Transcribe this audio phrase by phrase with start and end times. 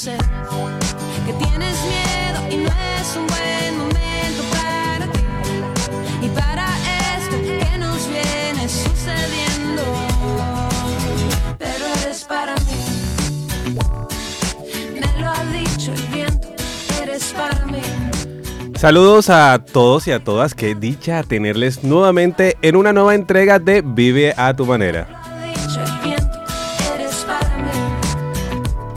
[0.00, 0.16] sé
[1.26, 5.20] que tienes miedo y no es un buen momento para ti.
[6.22, 6.66] Y para
[7.18, 9.82] esto que nos viene sucediendo.
[11.58, 12.80] Pero eres para mí.
[14.94, 16.48] Me lo ha dicho el viento,
[17.02, 17.82] eres para mí.
[18.76, 23.82] Saludos a todos y a todas, qué dicha tenerles nuevamente en una nueva entrega de
[23.84, 25.19] Vive a tu manera.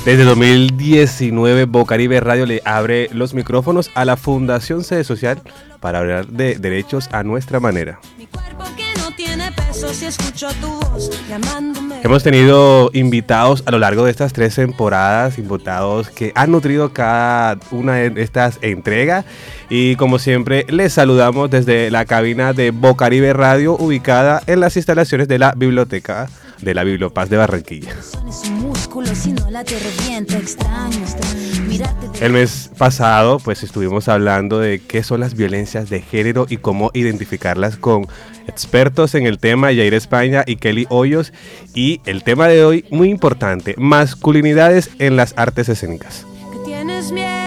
[0.05, 5.41] Desde 2019, Bocaribe Radio le abre los micrófonos a la Fundación Sede Social
[5.79, 8.01] para hablar de derechos a nuestra manera.
[8.17, 12.01] Mi cuerpo que no tiene peso si escucho tu voz llamándome.
[12.03, 17.57] Hemos tenido invitados a lo largo de estas tres temporadas, invitados que han nutrido cada
[17.71, 19.23] una de estas entregas.
[19.69, 25.29] Y como siempre, les saludamos desde la cabina de Bocaribe Radio, ubicada en las instalaciones
[25.29, 26.27] de la biblioteca
[26.63, 27.95] de la Bibliopaz de Barranquilla.
[32.21, 36.91] El mes pasado, pues estuvimos hablando de qué son las violencias de género y cómo
[36.93, 38.07] identificarlas con
[38.47, 41.33] expertos en el tema, Yair España y Kelly Hoyos.
[41.73, 46.25] Y el tema de hoy, muy importante, masculinidades en las artes escénicas.
[46.51, 47.42] Que tienes miedo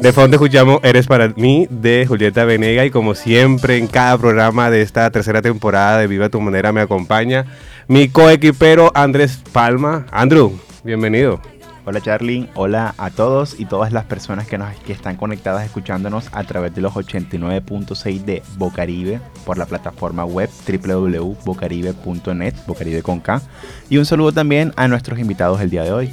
[0.00, 4.70] De fondo escuchamos Eres para mí de Julieta Venega y como siempre en cada programa
[4.70, 7.44] de esta tercera temporada de Viva tu manera me acompaña
[7.86, 10.06] mi coequipero Andrés Palma.
[10.10, 11.42] Andrew, bienvenido.
[11.84, 16.30] Hola Charly, hola a todos y todas las personas que, nos, que están conectadas escuchándonos
[16.32, 23.42] a través de los 89.6 de Bocaribe por la plataforma web www.bocaribe.net, Bocaribe con K.
[23.90, 26.10] Y un saludo también a nuestros invitados el día de hoy.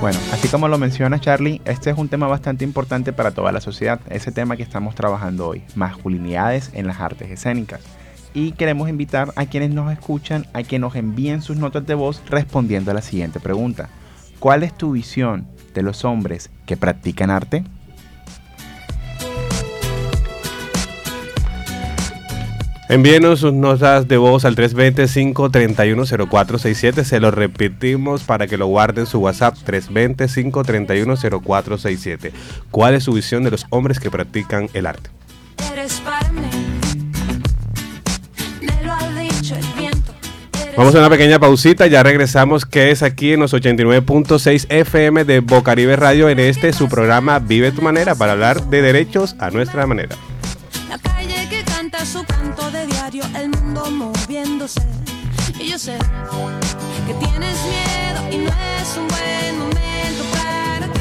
[0.00, 3.60] Bueno, así como lo menciona Charlie, este es un tema bastante importante para toda la
[3.60, 7.80] sociedad, ese tema que estamos trabajando hoy, masculinidades en las artes escénicas.
[8.34, 12.22] Y queremos invitar a quienes nos escuchan a que nos envíen sus notas de voz
[12.28, 13.88] respondiendo a la siguiente pregunta.
[14.40, 17.64] ¿Cuál es tu visión de los hombres que practican arte?
[22.88, 27.04] Envíenos sus notas de voz al 325-310467.
[27.04, 32.30] Se lo repetimos para que lo guarden en su WhatsApp 325-310467.
[32.70, 35.08] ¿Cuál es su visión de los hombres que practican el arte?
[40.76, 45.38] Vamos a una pequeña pausita, ya regresamos, que es aquí en los 89.6 FM de
[45.38, 49.86] Bocaribe Radio, en este su programa Vive tu manera, para hablar de derechos a nuestra
[49.86, 50.16] manera.
[50.88, 51.33] La calle
[52.86, 54.80] diario, el mundo moviéndose.
[55.58, 55.98] Y yo sé
[57.06, 61.00] que tienes miedo y no es un buen momento para ti.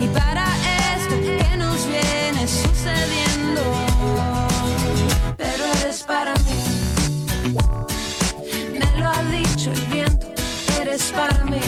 [0.00, 0.44] Y para
[0.96, 3.62] esto que nos viene sucediendo.
[5.36, 6.58] Pero eres para mí.
[8.78, 10.26] Me lo ha dicho el viento.
[10.80, 11.60] Eres para mí.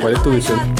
[0.00, 0.74] ¿Cuál es tu visión?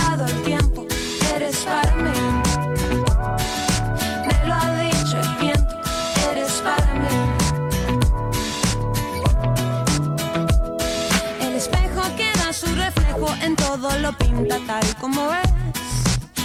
[14.12, 15.50] Pinta tal como es.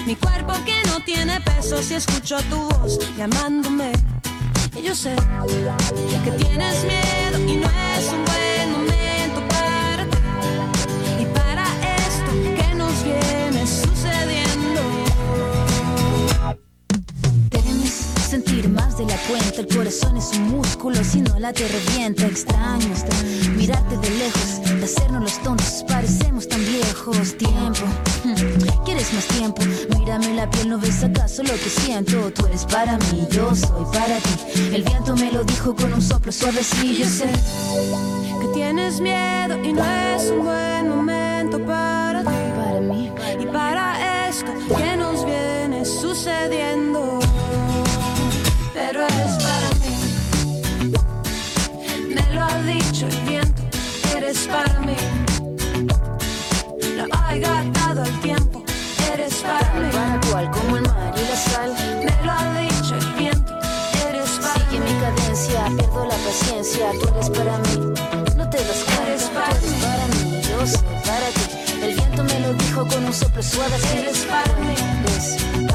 [0.05, 3.91] Mi cuerpo que no tiene peso si escucho tu voz llamándome.
[4.83, 5.15] Yo sé
[6.23, 10.17] que tienes miedo y no es un buen momento para ti.
[11.21, 11.65] Y para
[11.97, 14.81] esto que nos viene sucediendo.
[17.49, 17.93] Temes
[18.29, 22.27] sentir más de la cuenta, el corazón es un músculo, si no la te revienta,
[22.27, 23.55] extraño, extraño.
[23.55, 27.37] Mirarte de lejos, hacernos los tontos, parecemos tan viejos.
[27.37, 27.85] Tiempo,
[28.23, 29.61] hmm, ¿quieres más tiempo?
[29.97, 32.31] Mírame la piel, ¿no ves acaso lo que siento?
[32.31, 34.73] Tú eres para mí, yo soy para ti.
[34.73, 37.29] El viento me lo dijo con un soplo suavecillo, sé.
[38.41, 42.37] Que tienes miedo y no es un buen momento para ti.
[42.55, 44.94] Para mí, Y para esto que
[66.25, 67.93] paciencia, tú eres para mí.
[68.35, 70.41] No te das cuenta, eres para, tú eres para mí.
[70.41, 71.83] Yo soy para ti.
[71.83, 73.75] El viento me lo dijo con un soplo suave.
[73.95, 75.74] Eres para mí.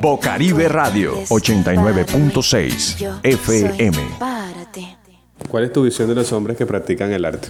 [0.00, 2.70] Bocaribe Radio Eres 89.6 para mí.
[2.98, 3.98] Yo FM.
[5.50, 7.48] ¿Cuál es tu visión de los hombres que practican el arte?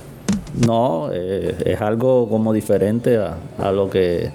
[0.67, 4.31] No, eh, es algo como diferente a, a lo que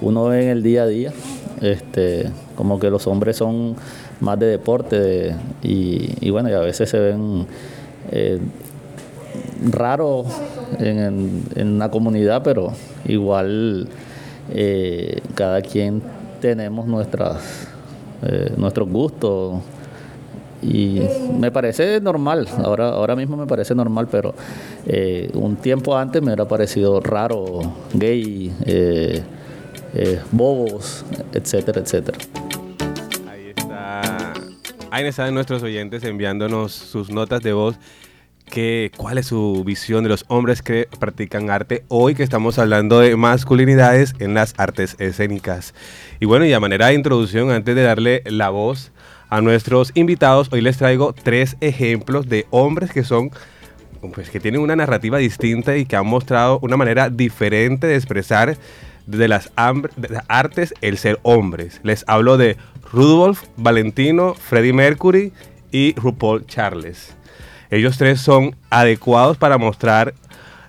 [0.00, 1.12] uno ve en el día a día.
[1.60, 3.74] Este, como que los hombres son
[4.20, 7.46] más de deporte de- y, y bueno, y a veces se ven
[8.12, 8.38] eh,
[9.70, 10.26] raros
[10.78, 12.72] en, en- en una comunidad, pero
[13.06, 13.88] igual
[14.50, 16.00] eh, cada quien
[16.40, 17.68] tenemos nuestras,
[18.22, 19.60] eh, nuestros gustos
[20.60, 21.00] y
[21.38, 24.34] me parece normal, ahora, ahora mismo me parece normal, pero
[24.86, 27.60] eh, un tiempo antes me hubiera parecido raro,
[27.94, 29.22] gay, eh,
[30.32, 32.18] bobos, etcétera, etcétera.
[33.30, 34.34] Ahí está.
[34.90, 37.76] Ahí están nuestros oyentes enviándonos sus notas de voz.
[38.50, 43.00] Que, ¿Cuál es su visión de los hombres que practican arte hoy que estamos hablando
[43.00, 45.74] de masculinidades en las artes escénicas?
[46.18, 48.90] Y bueno, y a manera de introducción, antes de darle la voz
[49.28, 53.30] a nuestros invitados, hoy les traigo tres ejemplos de hombres que son
[54.14, 58.56] pues que tienen una narrativa distinta y que han mostrado una manera diferente de expresar
[59.06, 59.50] de las,
[59.96, 61.80] de artes el ser hombres.
[61.82, 62.56] Les hablo de
[62.92, 65.32] Rudolf, Valentino, Freddie Mercury
[65.70, 67.17] y RuPaul Charles.
[67.70, 70.14] Ellos tres son adecuados para mostrar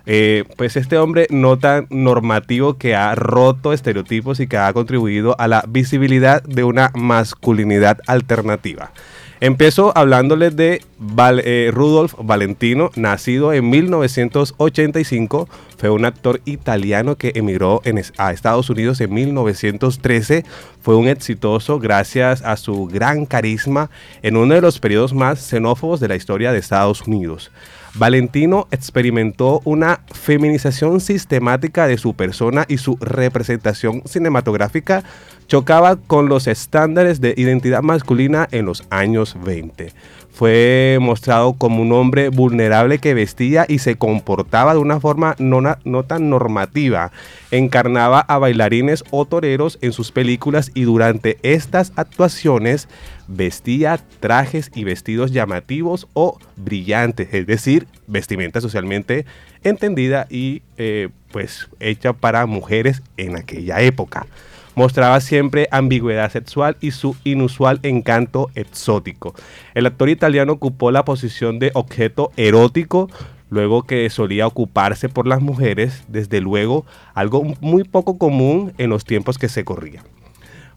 [0.06, 5.36] eh, pues este hombre no tan normativo que ha roto estereotipos y que ha contribuido
[5.40, 8.92] a la visibilidad de una masculinidad alternativa.
[9.42, 15.48] Empiezo hablándoles de Val- eh, Rudolf Valentino, nacido en 1985.
[15.78, 17.82] Fue un actor italiano que emigró
[18.18, 20.44] a Estados Unidos en 1913.
[20.82, 23.90] Fue un exitoso gracias a su gran carisma
[24.24, 27.50] en uno de los periodos más xenófobos de la historia de Estados Unidos.
[27.96, 35.04] Valentino experimentó una feminización sistemática de su persona y su representación cinematográfica
[35.48, 39.94] chocaba con los estándares de identidad masculina en los años 20.
[40.32, 45.62] Fue mostrado como un hombre vulnerable que vestía y se comportaba de una forma no,
[45.84, 47.12] no tan normativa.
[47.52, 52.88] Encarnaba a bailarines o toreros en sus películas y durante estas actuaciones
[53.30, 59.26] vestía trajes y vestidos llamativos o brillantes, es decir, vestimenta socialmente
[59.64, 64.26] entendida y eh, pues hecha para mujeres en aquella época.
[64.76, 69.36] Mostraba siempre ambigüedad sexual y su inusual encanto exótico.
[69.76, 73.10] El actor italiano ocupó la posición de objeto erótico
[73.50, 79.06] luego que solía ocuparse por las mujeres, desde luego algo muy poco común en los
[79.06, 80.04] tiempos que se corrían.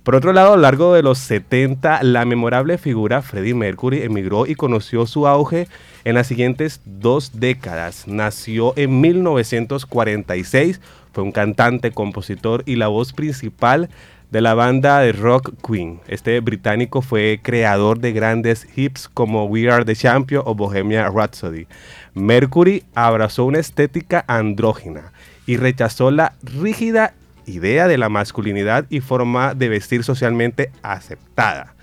[0.03, 4.47] Por otro lado, a lo largo de los 70, la memorable figura Freddie Mercury emigró
[4.47, 5.69] y conoció su auge
[6.03, 8.09] en las siguientes dos décadas.
[8.09, 10.81] Nació en 1946,
[11.13, 13.91] fue un cantante, compositor y la voz principal
[14.32, 16.01] de la banda de rock Queen.
[16.09, 21.69] Este británico fue creador de grandes hits como We Are the Champion o Bohemia Rhapsody.
[22.15, 25.13] Mercury abrazó una estética andrógina
[25.47, 27.15] y rechazó la rígida
[27.46, 31.75] idea de la masculinidad y forma de vestir socialmente aceptada.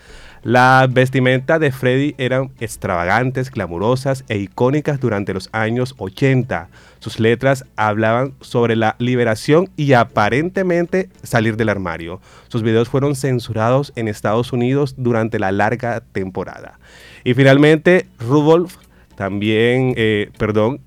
[0.42, 6.70] Las vestimentas de Freddy eran extravagantes, clamorosas e icónicas durante los años 80.
[7.00, 12.22] Sus letras hablaban sobre la liberación y aparentemente salir del armario.
[12.48, 16.80] Sus videos fueron censurados en Estados Unidos durante la larga temporada.
[17.25, 18.75] Y finalmente, Rudolph
[19.16, 20.80] también, eh, perdón,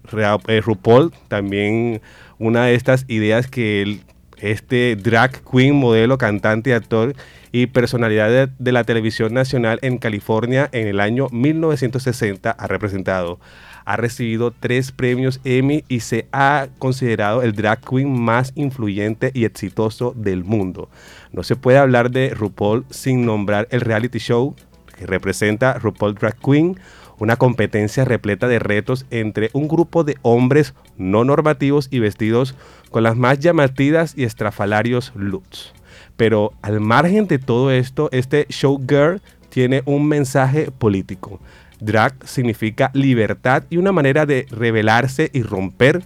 [0.49, 2.00] eh, RuPaul, también
[2.38, 4.00] una de estas ideas que él,
[4.43, 7.15] este drag queen, modelo, cantante actor
[7.53, 13.41] y personalidad de, de la televisión nacional en California en el año 1960 ha representado.
[13.85, 19.45] Ha recibido tres premios Emmy y se ha considerado el drag queen más influyente y
[19.45, 20.89] exitoso del mundo.
[21.33, 24.55] No se puede hablar de RuPaul sin nombrar el reality show
[25.03, 26.79] que representa RuPaul Drag Queen,
[27.23, 32.57] una competencia repleta de retos entre un grupo de hombres no normativos y vestidos
[32.91, 35.73] con las más llamativas y estrafalarios looks.
[36.17, 41.38] Pero al margen de todo esto, este showgirl tiene un mensaje político.
[41.79, 46.02] Drag significa libertad y una manera de revelarse y romper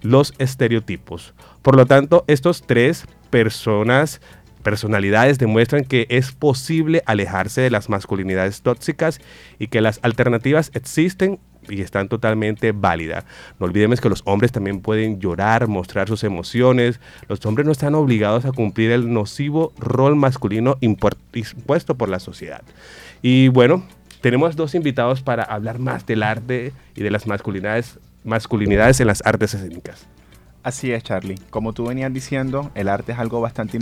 [0.00, 1.34] los estereotipos.
[1.62, 4.20] Por lo tanto, estos tres personas
[4.62, 9.20] personalidades demuestran que es posible alejarse de las masculinidades tóxicas
[9.58, 11.38] y que las alternativas existen
[11.68, 13.24] y están totalmente válidas.
[13.58, 17.00] No olvidemos que los hombres también pueden llorar, mostrar sus emociones.
[17.28, 22.62] Los hombres no están obligados a cumplir el nocivo rol masculino impuesto por la sociedad.
[23.22, 23.84] Y bueno,
[24.20, 29.24] tenemos dos invitados para hablar más del arte y de las masculinidades, masculinidades en las
[29.24, 30.06] artes escénicas.
[30.62, 31.40] Así es, Charlie.
[31.50, 33.76] Como tú venías diciendo, el arte es algo bastante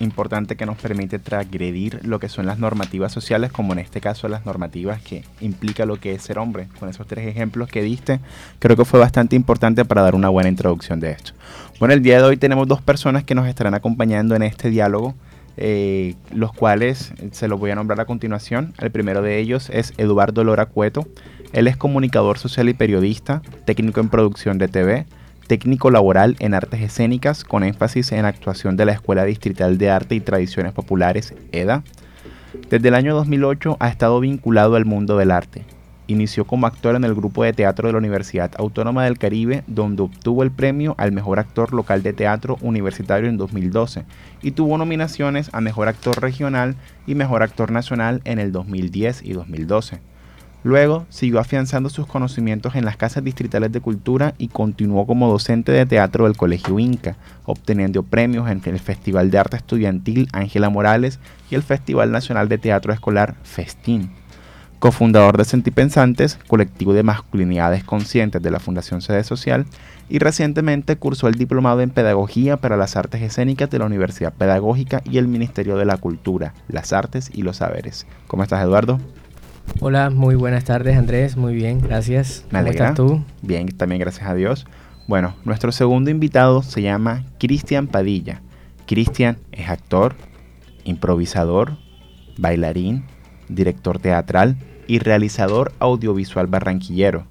[0.00, 4.26] importante que nos permite transgredir lo que son las normativas sociales, como en este caso
[4.26, 6.66] las normativas que implica lo que es ser hombre.
[6.80, 8.18] Con esos tres ejemplos que diste,
[8.58, 11.34] creo que fue bastante importante para dar una buena introducción de esto.
[11.78, 15.14] Bueno, el día de hoy tenemos dos personas que nos estarán acompañando en este diálogo.
[15.56, 18.74] Eh, los cuales se los voy a nombrar a continuación.
[18.78, 21.06] El primero de ellos es Eduardo Lora Cueto.
[21.52, 25.06] Él es comunicador social y periodista, técnico en producción de TV,
[25.46, 30.14] técnico laboral en artes escénicas con énfasis en actuación de la Escuela Distrital de Arte
[30.14, 31.82] y Tradiciones Populares, EDA.
[32.70, 35.64] Desde el año 2008 ha estado vinculado al mundo del arte.
[36.06, 40.02] Inició como actor en el grupo de teatro de la Universidad Autónoma del Caribe, donde
[40.02, 44.04] obtuvo el premio al mejor actor local de teatro universitario en 2012
[44.42, 49.32] y tuvo nominaciones a mejor actor regional y mejor actor nacional en el 2010 y
[49.32, 50.13] 2012.
[50.64, 55.72] Luego siguió afianzando sus conocimientos en las casas distritales de cultura y continuó como docente
[55.72, 61.20] de teatro del Colegio Inca, obteniendo premios en el Festival de Arte Estudiantil Ángela Morales
[61.50, 64.10] y el Festival Nacional de Teatro Escolar Festín.
[64.78, 69.66] Cofundador de Sentipensantes, colectivo de masculinidades conscientes de la Fundación Sede Social,
[70.08, 75.02] y recientemente cursó el diplomado en Pedagogía para las Artes Escénicas de la Universidad Pedagógica
[75.04, 78.06] y el Ministerio de la Cultura, las Artes y los Saberes.
[78.26, 78.98] ¿Cómo estás, Eduardo?
[79.86, 82.46] Hola, muy buenas tardes Andrés, muy bien, gracias.
[82.50, 83.22] ¿Cómo estás tú?
[83.42, 84.66] Bien, también gracias a Dios.
[85.06, 88.40] Bueno, nuestro segundo invitado se llama Cristian Padilla.
[88.86, 90.14] Cristian es actor,
[90.84, 91.76] improvisador,
[92.38, 93.04] bailarín,
[93.50, 97.26] director teatral y realizador audiovisual barranquillero.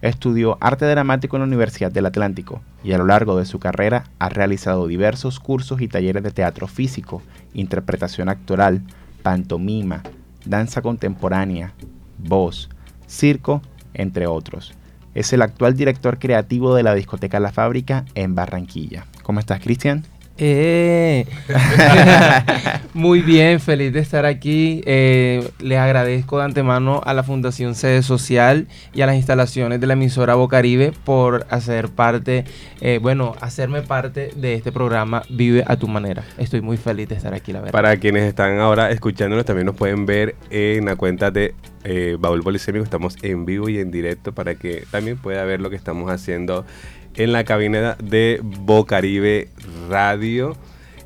[0.00, 4.04] Estudió arte dramático en la Universidad del Atlántico y a lo largo de su carrera
[4.18, 7.20] ha realizado diversos cursos y talleres de teatro físico,
[7.52, 8.80] interpretación actoral,
[9.22, 10.02] pantomima,
[10.44, 11.74] danza contemporánea,
[12.18, 12.68] voz,
[13.06, 13.62] circo,
[13.94, 14.74] entre otros.
[15.14, 19.06] Es el actual director creativo de la discoteca La Fábrica en Barranquilla.
[19.22, 20.04] ¿Cómo estás, Cristian?
[20.44, 21.24] Eh.
[22.94, 24.82] Muy bien, feliz de estar aquí.
[24.86, 29.86] Eh, les agradezco de antemano a la Fundación Sede Social y a las instalaciones de
[29.86, 32.44] la emisora Bocaribe por hacer parte,
[32.80, 36.24] eh, bueno, hacerme parte de este programa Vive a tu manera.
[36.38, 37.72] Estoy muy feliz de estar aquí, la verdad.
[37.72, 41.54] Para quienes están ahora escuchándonos, también nos pueden ver en la cuenta de
[42.18, 42.82] Baúl Polisémico.
[42.82, 46.64] Estamos en vivo y en directo para que también pueda ver lo que estamos haciendo
[47.16, 49.48] en la cabina de Bocaribe
[49.88, 50.56] Radio.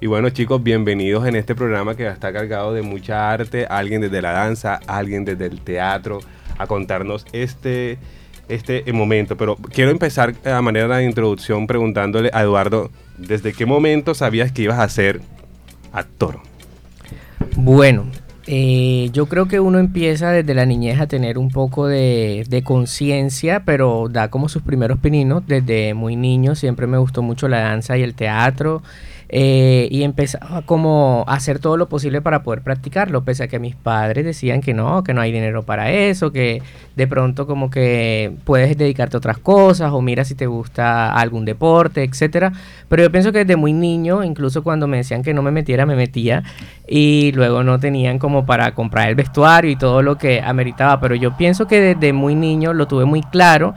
[0.01, 4.23] Y bueno chicos, bienvenidos en este programa que está cargado de mucha arte, alguien desde
[4.23, 6.21] la danza, alguien desde el teatro,
[6.59, 7.99] a contarnos este,
[8.49, 9.37] este momento.
[9.37, 14.63] Pero quiero empezar a manera de introducción preguntándole a Eduardo, ¿desde qué momento sabías que
[14.63, 15.21] ibas a ser
[15.93, 16.41] actor?
[17.57, 18.07] Bueno,
[18.47, 22.63] eh, yo creo que uno empieza desde la niñez a tener un poco de, de
[22.63, 25.43] conciencia, pero da como sus primeros pininos.
[25.47, 28.83] Desde muy niño siempre me gustó mucho la danza y el teatro.
[29.29, 33.59] Eh, y empezaba como a hacer todo lo posible para poder practicarlo, pese a que
[33.59, 36.63] mis padres decían que no, que no hay dinero para eso, que
[36.95, 41.45] de pronto como que puedes dedicarte a otras cosas o mira si te gusta algún
[41.45, 42.53] deporte, etcétera.
[42.89, 45.87] Pero yo pienso que desde muy niño, incluso cuando me decían que no me metiera,
[45.87, 46.45] me metía
[46.87, 51.17] y luego no tenían como para comprar el vestuario y todo lo que ameritaba, pero
[51.17, 53.75] yo pienso que desde muy niño lo tuve muy claro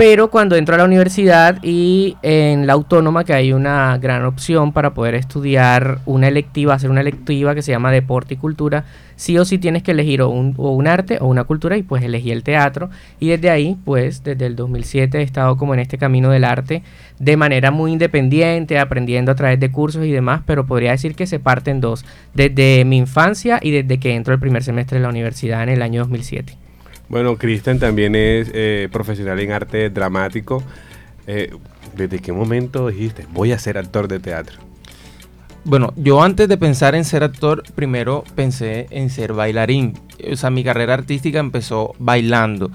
[0.00, 4.72] pero cuando entro a la universidad y en la autónoma, que hay una gran opción
[4.72, 9.36] para poder estudiar una electiva, hacer una electiva que se llama deporte y cultura, sí
[9.36, 12.44] o sí tienes que elegir o un, arte o una cultura y pues elegí el
[12.44, 12.88] teatro.
[13.18, 16.82] Y desde ahí, pues desde el 2007 he estado como en este camino del arte
[17.18, 21.26] de manera muy independiente, aprendiendo a través de cursos y demás, pero podría decir que
[21.26, 25.02] se parte en dos, desde mi infancia y desde que entro el primer semestre de
[25.02, 26.69] la universidad en el año 2007.
[27.10, 30.62] Bueno, Cristian también es eh, profesional en arte dramático.
[31.26, 31.50] Eh,
[31.96, 34.60] ¿Desde qué momento dijiste, voy a ser actor de teatro?
[35.64, 39.98] Bueno, yo antes de pensar en ser actor, primero pensé en ser bailarín.
[40.30, 42.70] O sea, mi carrera artística empezó bailando.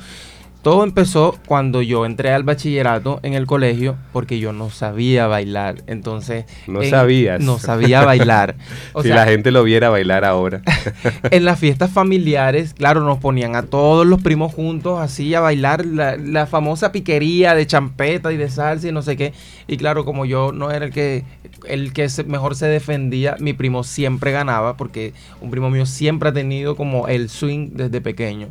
[0.65, 5.83] Todo empezó cuando yo entré al bachillerato en el colegio porque yo no sabía bailar.
[5.85, 6.45] Entonces.
[6.65, 7.39] No en- sabías.
[7.39, 8.55] No sabía bailar.
[8.93, 10.63] O si sea, la gente lo viera bailar ahora.
[11.29, 15.85] en las fiestas familiares, claro, nos ponían a todos los primos juntos así a bailar
[15.85, 19.33] la, la famosa piquería de champeta y de salsa y no sé qué.
[19.67, 21.25] Y claro, como yo no era el que
[21.67, 26.33] el que mejor se defendía, mi primo siempre ganaba porque un primo mío siempre ha
[26.33, 28.47] tenido como el swing desde pequeño.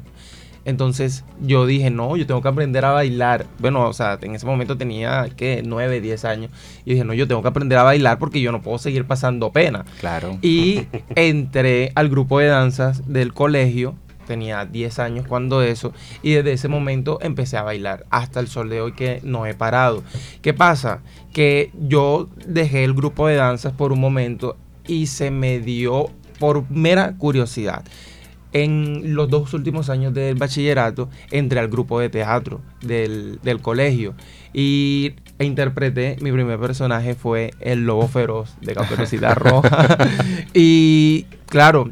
[0.65, 3.47] Entonces yo dije, no, yo tengo que aprender a bailar.
[3.59, 5.63] Bueno, o sea, en ese momento tenía, ¿qué?
[5.65, 6.51] 9, 10 años.
[6.85, 9.53] Y dije, no, yo tengo que aprender a bailar porque yo no puedo seguir pasando
[9.53, 9.85] pena.
[10.01, 10.39] Claro.
[10.41, 13.95] Y entré al grupo de danzas del colegio.
[14.27, 15.93] Tenía 10 años cuando eso.
[16.23, 18.07] Y desde ese momento empecé a bailar.
[18.09, 20.03] Hasta el sol de hoy que no he parado.
[20.41, 21.01] ¿Qué pasa?
[21.35, 24.57] Que yo dejé el grupo de danzas por un momento
[24.87, 27.85] y se me dio por mera curiosidad.
[28.55, 34.15] En los dos últimos años del bachillerato entré al grupo de teatro del, del colegio
[34.53, 39.99] y interpreté, mi primer personaje fue el lobo feroz de Caperucita Roja.
[40.55, 41.91] y claro,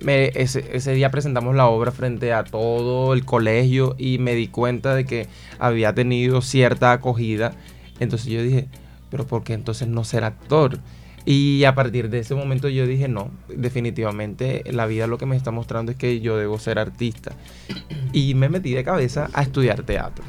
[0.00, 4.48] me- ese, ese día presentamos la obra frente a todo el colegio y me di
[4.48, 5.28] cuenta de que
[5.60, 7.52] había tenido cierta acogida.
[8.00, 8.66] Entonces yo dije,
[9.10, 10.80] pero ¿por qué entonces no ser actor?
[11.24, 15.36] Y a partir de ese momento yo dije, no, definitivamente la vida lo que me
[15.36, 17.32] está mostrando es que yo debo ser artista.
[18.12, 20.24] Y me metí de cabeza a estudiar teatro.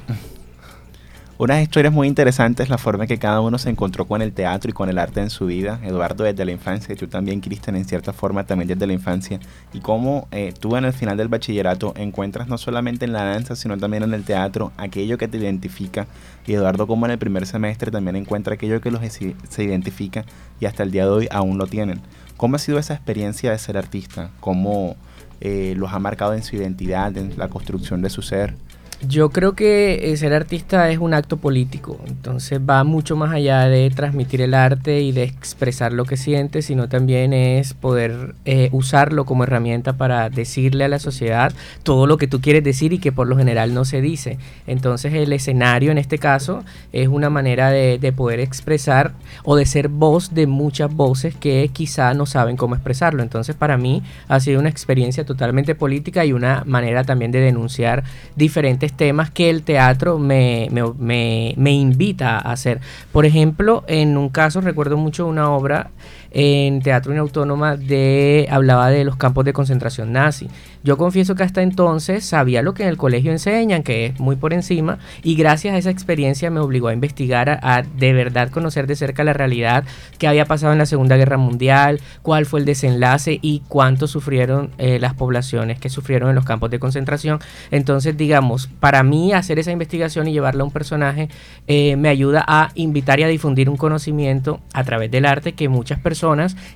[1.38, 4.70] Unas historias muy interesantes, la forma en que cada uno se encontró con el teatro
[4.70, 5.82] y con el arte en su vida.
[5.84, 9.42] Eduardo desde la infancia, y tú también, Cristian, en cierta forma también desde la infancia.
[9.74, 13.58] Y cómo eh, tú en el final del bachillerato encuentras no solamente en la danza,
[13.58, 16.08] sino también en el teatro aquello que te identifica.
[16.48, 20.24] Y Eduardo como en el primer semestre también encuentra aquello que los se identifica
[20.60, 22.02] y hasta el día de hoy aún lo tienen.
[22.38, 24.30] ¿Cómo ha sido esa experiencia de ser artista?
[24.40, 24.96] ¿Cómo
[25.42, 28.56] eh, los ha marcado en su identidad, en la construcción de su ser?
[29.02, 33.68] Yo creo que eh, ser artista es un acto político, entonces va mucho más allá
[33.68, 38.70] de transmitir el arte y de expresar lo que sientes, sino también es poder eh,
[38.72, 43.00] usarlo como herramienta para decirle a la sociedad todo lo que tú quieres decir y
[43.00, 44.38] que por lo general no se dice.
[44.66, 49.12] Entonces el escenario en este caso es una manera de, de poder expresar
[49.44, 53.24] o de ser voz de muchas voces que quizá no saben cómo expresarlo.
[53.24, 58.06] Entonces para mí ha sido una experiencia totalmente política y una manera también de denunciar
[58.38, 62.80] diferentes temas que el teatro me, me- me- me invita a hacer.
[63.12, 65.90] Por ejemplo, en un caso recuerdo mucho una obra
[66.36, 70.50] en Teatro Inautónoma de hablaba de los campos de concentración nazi.
[70.84, 74.36] Yo confieso que hasta entonces sabía lo que en el colegio enseñan, que es muy
[74.36, 78.50] por encima, y gracias a esa experiencia me obligó a investigar, a, a de verdad
[78.50, 79.86] conocer de cerca la realidad
[80.20, 84.72] que había pasado en la Segunda Guerra Mundial, cuál fue el desenlace y cuánto sufrieron
[84.78, 87.40] eh, las poblaciones que sufrieron en los campos de concentración.
[87.72, 91.30] Entonces, digamos, para mí hacer esa investigación y llevarla a un personaje
[91.68, 95.70] eh, me ayuda a invitar y a difundir un conocimiento a través del arte que
[95.70, 96.25] muchas personas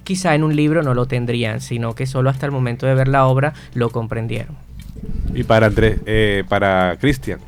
[0.03, 3.07] quizá en un libro no lo tendrían, sino que solo hasta el momento de ver
[3.07, 4.55] la obra lo comprendieron.
[5.33, 7.39] Y para Andrés, eh, para Cristian.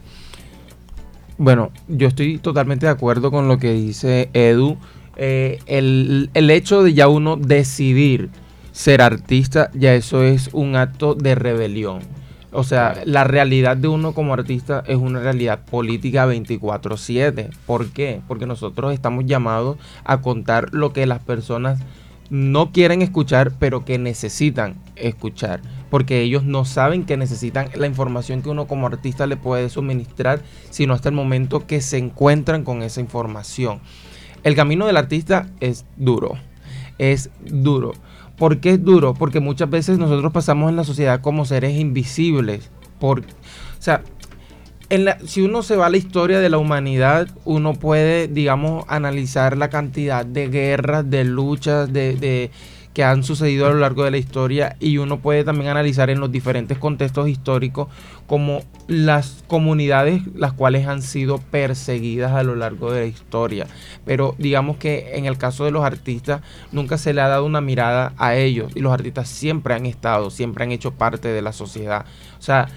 [1.37, 4.77] Bueno, yo estoy totalmente de acuerdo con lo que dice Edu.
[5.17, 8.29] Eh, el, el hecho de ya uno decidir
[8.71, 11.99] ser artista, ya eso es un acto de rebelión.
[12.53, 17.49] O sea, la realidad de uno como artista es una realidad política 24/7.
[17.65, 18.21] ¿Por qué?
[18.27, 21.79] Porque nosotros estamos llamados a contar lo que las personas
[22.29, 25.61] no quieren escuchar, pero que necesitan escuchar.
[25.89, 30.41] Porque ellos no saben que necesitan la información que uno como artista le puede suministrar,
[30.69, 33.79] sino hasta el momento que se encuentran con esa información.
[34.43, 36.37] El camino del artista es duro.
[36.97, 37.93] Es duro.
[38.41, 39.13] ¿Por qué es duro?
[39.13, 42.71] Porque muchas veces nosotros pasamos en la sociedad como seres invisibles.
[42.99, 43.23] Por, o
[43.77, 44.01] sea,
[44.89, 48.84] en la- si uno se va a la historia de la humanidad, uno puede, digamos,
[48.88, 52.49] analizar la cantidad de guerras, de luchas, de, de-
[52.93, 56.19] que han sucedido a lo largo de la historia y uno puede también analizar en
[56.19, 57.88] los diferentes contextos históricos
[58.27, 63.67] como las comunidades las cuales han sido perseguidas a lo largo de la historia.
[64.06, 67.62] Pero digamos que en el caso de los artistas nunca se le ha dado una
[67.62, 71.54] mirada a ellos y los artistas siempre han estado, siempre han hecho parte de la
[71.54, 72.06] sociedad.
[72.39, 72.67] O sea,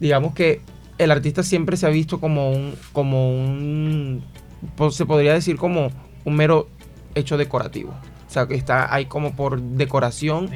[0.00, 0.60] digamos que
[0.98, 4.22] el artista siempre se ha visto como un, como un,
[4.90, 5.90] se podría decir como
[6.24, 6.68] un mero
[7.14, 7.94] hecho decorativo.
[8.30, 10.50] O sea, que está ahí como por decoración,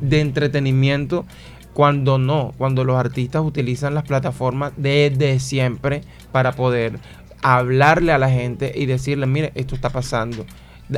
[0.00, 1.26] de entretenimiento,
[1.74, 6.00] cuando no, cuando los artistas utilizan las plataformas desde siempre
[6.32, 6.98] para poder
[7.42, 10.46] hablarle a la gente y decirle, mire, esto está pasando.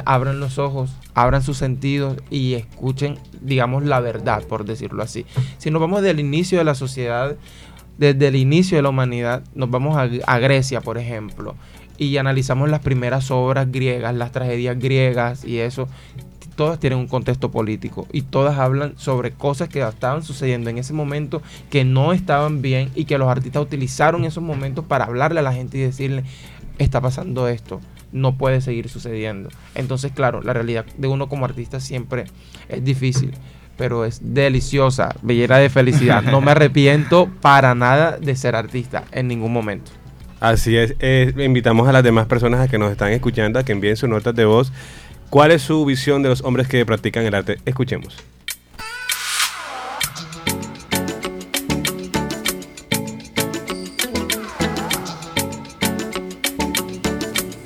[0.04, 5.26] Abran los ojos, abran sus sentidos y escuchen, digamos, la verdad, por decirlo así.
[5.58, 7.34] Si nos vamos del inicio de la sociedad,
[7.98, 11.56] desde el inicio de la humanidad, nos vamos a, a Grecia, por ejemplo,
[12.00, 15.86] y analizamos las primeras obras griegas, las tragedias griegas y eso,
[16.56, 20.94] todas tienen un contexto político y todas hablan sobre cosas que estaban sucediendo en ese
[20.94, 25.42] momento que no estaban bien y que los artistas utilizaron esos momentos para hablarle a
[25.42, 26.24] la gente y decirle,
[26.78, 27.82] está pasando esto,
[28.12, 29.50] no puede seguir sucediendo.
[29.74, 32.24] Entonces, claro, la realidad de uno como artista siempre
[32.70, 33.34] es difícil,
[33.76, 36.22] pero es deliciosa, bellera de felicidad.
[36.22, 39.99] No me arrepiento para nada de ser artista en ningún momento.
[40.40, 43.72] Así es, eh, invitamos a las demás personas a que nos están escuchando a que
[43.72, 44.72] envíen sus notas de voz.
[45.28, 47.58] ¿Cuál es su visión de los hombres que practican el arte?
[47.66, 48.16] Escuchemos.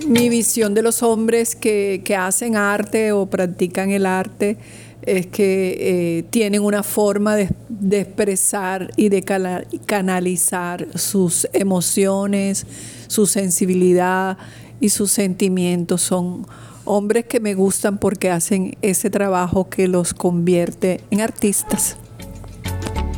[0.08, 4.56] Mi visión de los hombres que, hacen arte o practican el arte
[5.02, 7.48] es que eh, tienen una forma de,
[7.88, 9.22] de expresar y de
[9.86, 12.66] canalizar sus emociones,
[13.08, 14.38] su sensibilidad
[14.80, 16.02] y sus sentimientos.
[16.02, 16.46] Son
[16.84, 21.96] hombres que me gustan porque hacen ese trabajo que los convierte en artistas.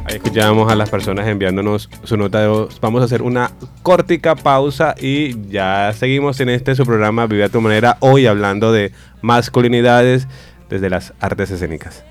[0.05, 2.81] Ahí escuchábamos a las personas enviándonos su nota de voz.
[2.81, 3.51] Vamos a hacer una
[3.83, 7.97] cortica pausa y ya seguimos en este su programa Vive a tu manera.
[8.01, 10.29] Hoy hablando de masculinidades
[10.69, 12.05] desde las artes escénicas.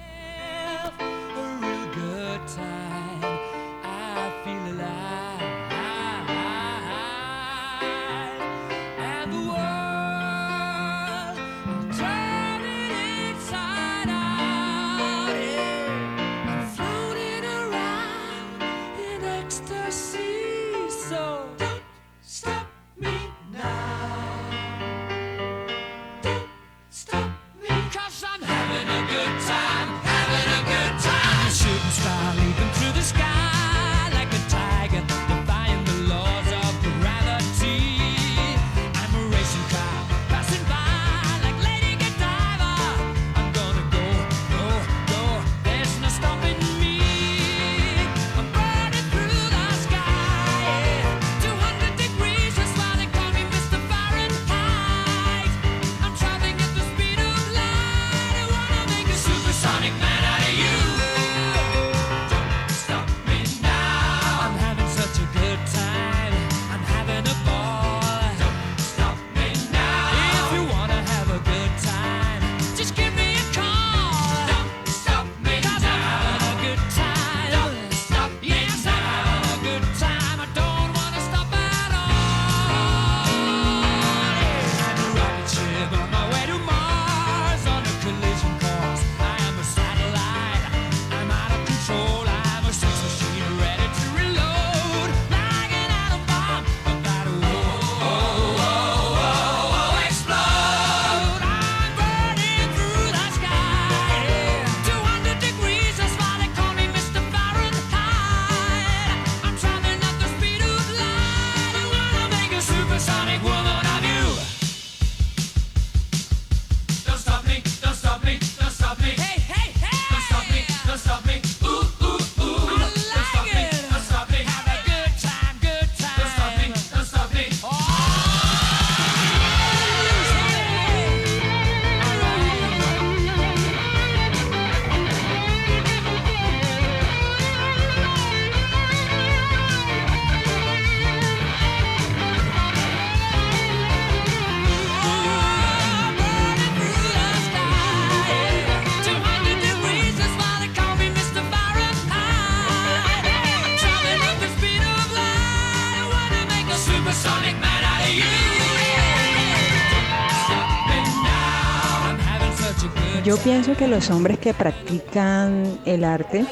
[163.36, 166.46] Yo pienso que los hombres que practican el arte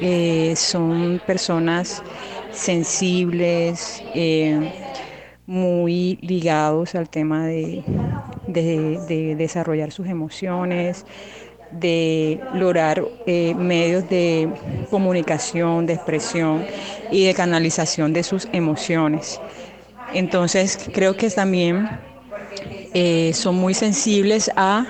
[0.00, 2.04] eh, son personas
[2.52, 4.70] sensibles, eh,
[5.44, 7.82] muy ligados al tema de,
[8.46, 11.04] de- de desarrollar sus emociones,
[11.72, 16.64] de lograr eh, medios de comunicación, de expresión
[17.10, 19.40] y de canalización de sus emociones.
[20.12, 21.88] Entonces creo que también
[23.34, 24.86] son muy sensibles a,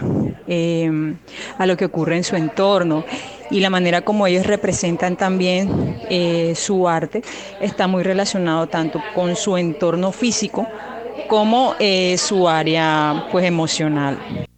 [0.51, 1.15] eh,
[1.59, 3.05] a lo que ocurre en su entorno
[3.51, 7.23] y la manera como ellos representan también eh, su arte
[7.61, 10.67] está muy relacionado tanto con su entorno físico
[11.29, 14.49] como eh, su área pues emocional.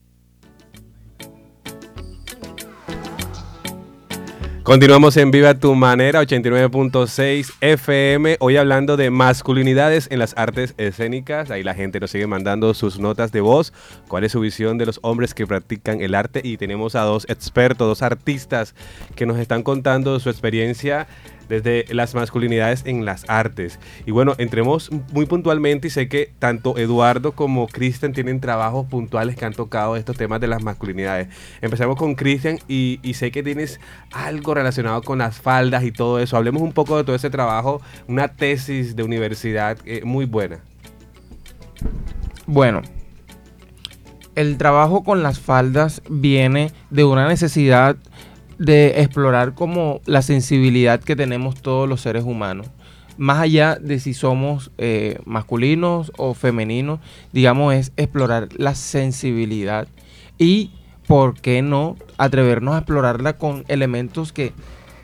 [4.62, 8.36] Continuamos en Viva tu Manera 89.6 FM.
[8.38, 11.50] Hoy hablando de masculinidades en las artes escénicas.
[11.50, 13.72] Ahí la gente nos sigue mandando sus notas de voz.
[14.06, 16.42] ¿Cuál es su visión de los hombres que practican el arte?
[16.44, 18.76] Y tenemos a dos expertos, dos artistas
[19.16, 21.08] que nos están contando su experiencia
[21.60, 23.78] desde las masculinidades en las artes.
[24.06, 29.36] Y bueno, entremos muy puntualmente y sé que tanto Eduardo como Cristian tienen trabajos puntuales
[29.36, 31.28] que han tocado estos temas de las masculinidades.
[31.60, 33.80] Empezamos con Cristian y, sé que tienes
[34.12, 36.38] algo relacionado con las faldas y todo eso.
[36.38, 40.60] Hablemos un poco de todo ese trabajo, una tesis de universidad eh, muy buena.
[42.46, 42.80] Bueno,
[44.34, 47.96] el trabajo con las faldas viene de una necesidad
[48.62, 52.68] de explorar como la sensibilidad que tenemos todos los seres humanos.
[53.18, 57.00] Más allá de si somos eh, masculinos o femeninos,
[57.32, 59.88] digamos, es explorar la sensibilidad
[60.38, 60.70] y,
[61.08, 64.52] ¿por qué no, atrevernos a explorarla con elementos que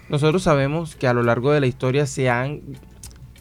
[0.09, 2.61] nosotros sabemos que a lo largo de la historia se han,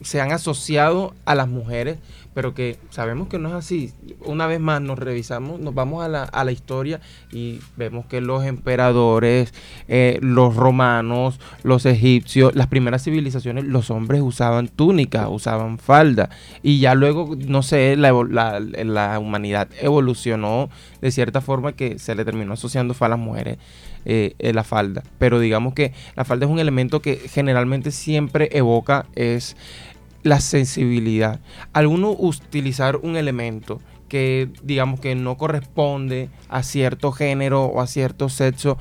[0.02, 1.98] se han asociado a las mujeres
[2.34, 3.92] pero que sabemos que no es así.
[4.24, 7.00] Una vez más nos revisamos, nos vamos a la, a la historia
[7.32, 9.52] y vemos que los emperadores,
[9.88, 16.30] eh, los romanos, los egipcios, las primeras civilizaciones, los hombres usaban túnica, usaban falda.
[16.62, 18.12] Y ya luego, no sé, la,
[18.60, 23.58] la, humanidad evolucionó de cierta forma que se le terminó asociando a las mujeres.
[24.04, 25.02] Eh, la falda.
[25.18, 29.54] Pero digamos que la falda es un elemento que generalmente siempre evoca es
[30.28, 31.40] la sensibilidad.
[31.72, 38.28] Alguno utilizar un elemento que digamos que no corresponde a cierto género o a cierto
[38.28, 38.76] sexo,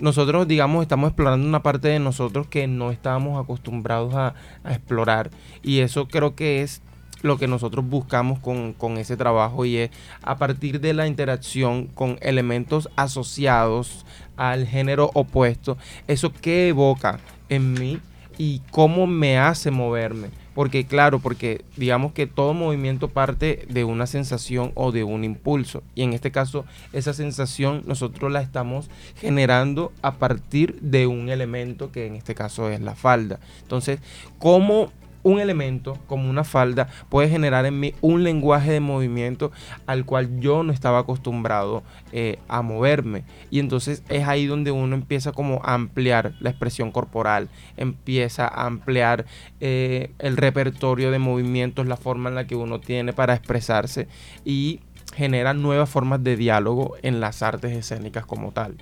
[0.00, 5.30] nosotros digamos estamos explorando una parte de nosotros que no estábamos acostumbrados a, explorar
[5.62, 6.82] y eso creo que es
[7.22, 9.90] lo que nosotros buscamos con, con, ese trabajo y es
[10.22, 14.04] a partir de la interacción con elementos asociados
[14.36, 15.78] al género opuesto,
[16.08, 18.00] eso que evoca en mí
[18.36, 24.06] y cómo me hace moverme porque claro, porque digamos que todo movimiento parte de una
[24.06, 25.82] sensación o de un impulso.
[25.94, 26.64] Y en este caso,
[26.94, 28.88] esa sensación nosotros la estamos
[29.20, 33.38] generando a partir de un elemento que en este caso es la falda.
[33.60, 34.00] Entonces,
[34.38, 34.92] ¿cómo
[35.26, 39.50] un elemento como una falda puede generar en mí un lenguaje de movimiento
[39.84, 43.24] al cual yo no estaba acostumbrado eh, a moverme.
[43.50, 48.66] Y entonces es ahí donde uno empieza como a ampliar la expresión corporal, empieza a
[48.66, 49.26] ampliar
[49.58, 54.06] eh, el repertorio de movimientos, la forma en la que uno tiene para expresarse
[54.44, 54.78] y
[55.16, 58.76] genera nuevas formas de diálogo en las artes escénicas como tal.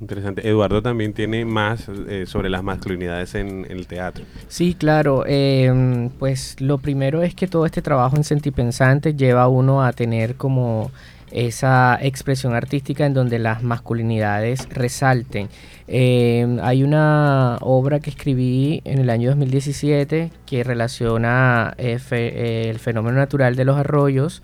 [0.00, 0.48] Interesante.
[0.48, 4.24] Eduardo también tiene más eh, sobre las masculinidades en, el teatro.
[4.48, 5.24] Sí, claro.
[5.26, 9.92] Em, pues lo primero es que todo este trabajo en Sentipensante lleva a uno a
[9.92, 10.90] tener como
[11.30, 15.48] esa expresión artística en donde las masculinidades resalten.
[15.86, 23.18] Em, hay una obra que escribí en el año 2017 que relaciona eh, el fenómeno
[23.18, 24.42] natural de los arroyos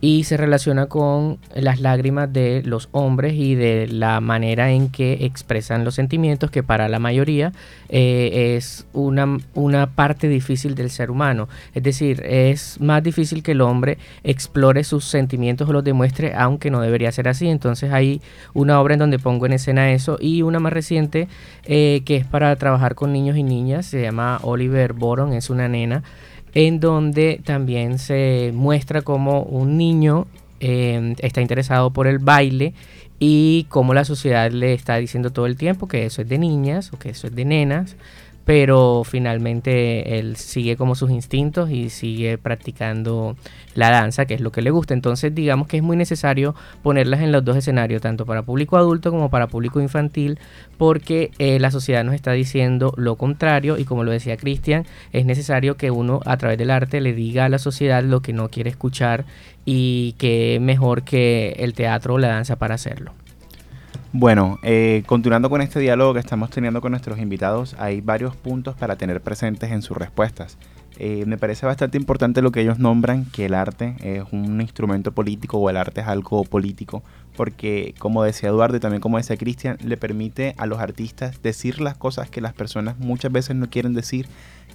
[0.00, 5.26] y se relaciona con las lágrimas de los hombres y de la manera en que
[5.26, 7.52] expresan los sentimientos, que para la mayoría
[7.90, 11.48] eh, es una, una parte difícil del ser humano.
[11.74, 16.70] Es decir, es más difícil que el hombre explore sus sentimientos o los demuestre, aunque
[16.70, 17.48] no debería ser así.
[17.48, 18.22] Entonces hay
[18.54, 21.28] una obra en donde pongo en escena eso y una más reciente
[21.64, 25.68] eh, que es para trabajar con niños y niñas, se llama Oliver Boron, es una
[25.68, 26.02] nena
[26.54, 30.26] en donde también se muestra cómo un niño
[30.60, 32.74] em, está interesado por el baile
[33.18, 36.92] y cómo la sociedad le está diciendo todo el tiempo que eso es de niñas
[36.92, 37.96] o que eso es de nenas
[38.44, 43.36] pero finalmente él sigue como sus instintos y sigue practicando
[43.74, 44.94] la danza, que es lo que le gusta.
[44.94, 49.10] Entonces digamos que es muy necesario ponerlas en los dos escenarios, tanto para público adulto
[49.10, 50.38] como para público infantil,
[50.78, 55.26] porque eh, la sociedad nos está diciendo lo contrario y como lo decía Cristian, es
[55.26, 58.48] necesario que uno a través del arte le diga a la sociedad lo que no
[58.48, 59.24] quiere escuchar
[59.64, 63.12] y que mejor que el teatro o la danza para hacerlo.
[64.12, 68.74] Bueno, eh, continuando con este diálogo que estamos teniendo con nuestros invitados, hay varios puntos
[68.74, 70.58] para tener presentes en sus respuestas.
[70.98, 75.12] Eh, me parece bastante importante lo que ellos nombran, que el arte es un instrumento
[75.12, 77.04] político o el arte es algo político,
[77.36, 81.80] porque como decía Eduardo y también como decía Cristian, le permite a los artistas decir
[81.80, 84.26] las cosas que las personas muchas veces no quieren decir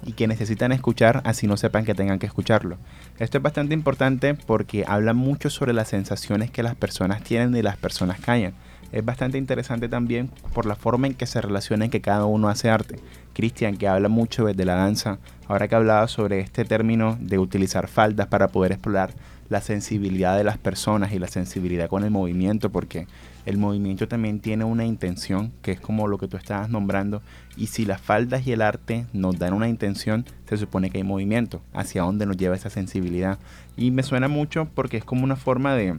[0.06, 2.78] y que necesitan escuchar así no sepan que tengan que escucharlo.
[3.18, 7.60] Esto es bastante importante porque habla mucho sobre las sensaciones que las personas tienen y
[7.60, 8.54] las personas callan
[8.92, 12.48] es bastante interesante también por la forma en que se relaciona en que cada uno
[12.48, 12.98] hace arte.
[13.32, 17.88] Cristian, que habla mucho de la danza, ahora que hablaba sobre este término de utilizar
[17.88, 19.10] faldas para poder explorar
[19.48, 23.06] la sensibilidad de las personas y la sensibilidad con el movimiento, porque
[23.44, 27.22] el movimiento también tiene una intención, que es como lo que tú estabas nombrando,
[27.56, 31.04] y si las faldas y el arte nos dan una intención, se supone que hay
[31.04, 33.38] movimiento, hacia dónde nos lleva esa sensibilidad.
[33.76, 35.98] Y me suena mucho porque es como una forma de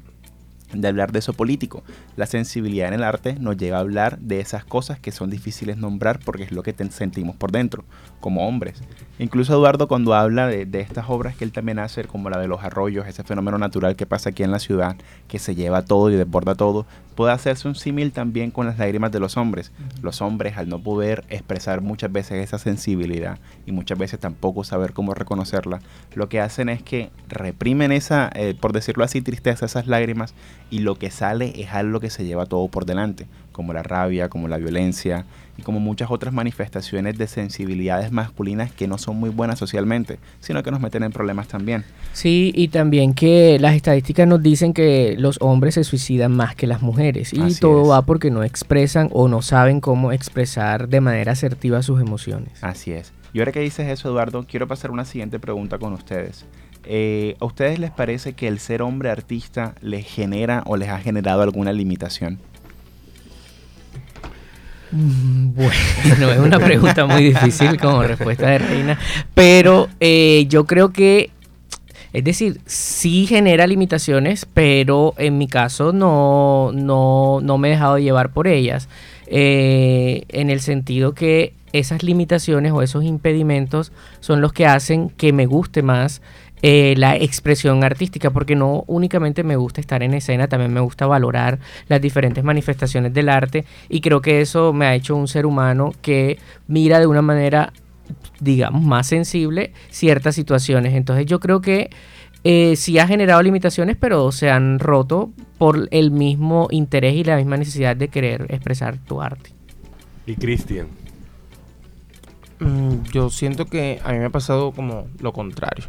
[0.73, 1.83] de hablar de eso político.
[2.15, 5.77] La sensibilidad en el arte nos lleva a hablar de esas cosas que son difíciles
[5.77, 7.85] nombrar porque es lo que sentimos por dentro,
[8.19, 8.81] como hombres.
[9.19, 12.47] Incluso Eduardo cuando habla de, de, estas obras que él también hace, como la de
[12.47, 14.95] los arroyos, ese fenómeno natural que pasa aquí en la ciudad,
[15.27, 16.85] que se lleva todo y desborda todo,
[17.17, 19.71] puede hacerse un símil también con las lágrimas de los hombres.
[20.03, 24.93] Los hombres al no poder expresar muchas veces esa sensibilidad y muchas veces tampoco saber
[24.93, 25.79] cómo reconocerla,
[26.13, 30.35] lo que hacen es que reprimen esa, eh, por decirlo así, tristeza, esas lágrimas
[30.69, 34.29] y lo que sale es algo que se lleva todo por delante, como la rabia,
[34.29, 35.25] como la violencia
[35.57, 40.63] y como muchas otras manifestaciones de sensibilidades masculinas que no son muy buenas socialmente, sino
[40.63, 41.83] que nos meten en problemas también.
[42.13, 46.67] Sí, y también que las estadísticas nos dicen que los hombres se suicidan más que
[46.67, 47.89] las mujeres y Así todo es.
[47.89, 52.63] va porque no expresan o no saben cómo expresar de manera asertiva sus emociones.
[52.63, 53.13] Así es.
[53.33, 56.45] Y ahora que dices eso, Eduardo, quiero pasar una siguiente pregunta con ustedes.
[56.89, 60.99] Eh, ¿A ustedes les parece que el ser hombre artista les genera o les ha
[60.99, 62.39] generado alguna limitación?
[64.91, 65.71] Mm, Bueno,
[66.31, 68.97] es una pregunta muy difícil como respuesta de Reina,
[69.33, 71.31] pero eh, yo creo que,
[72.13, 77.97] es decir, sí genera limitaciones, pero en mi caso no, no, no me he dejado
[77.99, 78.87] llevar por ellas,
[79.27, 85.33] eh, en el sentido que esas limitaciones o esos impedimentos son los que hacen que
[85.33, 86.21] me guste más
[86.61, 91.05] eh, la expresión artística, porque no únicamente me gusta estar en escena, también me gusta
[91.05, 95.45] valorar las diferentes manifestaciones del arte y creo que eso me ha hecho un ser
[95.45, 97.73] humano que mira de una manera,
[98.39, 100.95] digamos, más sensible ciertas situaciones.
[100.95, 101.91] Entonces yo creo que
[102.43, 107.35] eh, sí ha generado limitaciones, pero se han roto por el mismo interés y la
[107.37, 109.51] misma necesidad de querer expresar tu arte.
[110.25, 110.87] Y Cristian.
[112.59, 115.85] Mm, yo siento que a mí me ha pasado como lo contrario.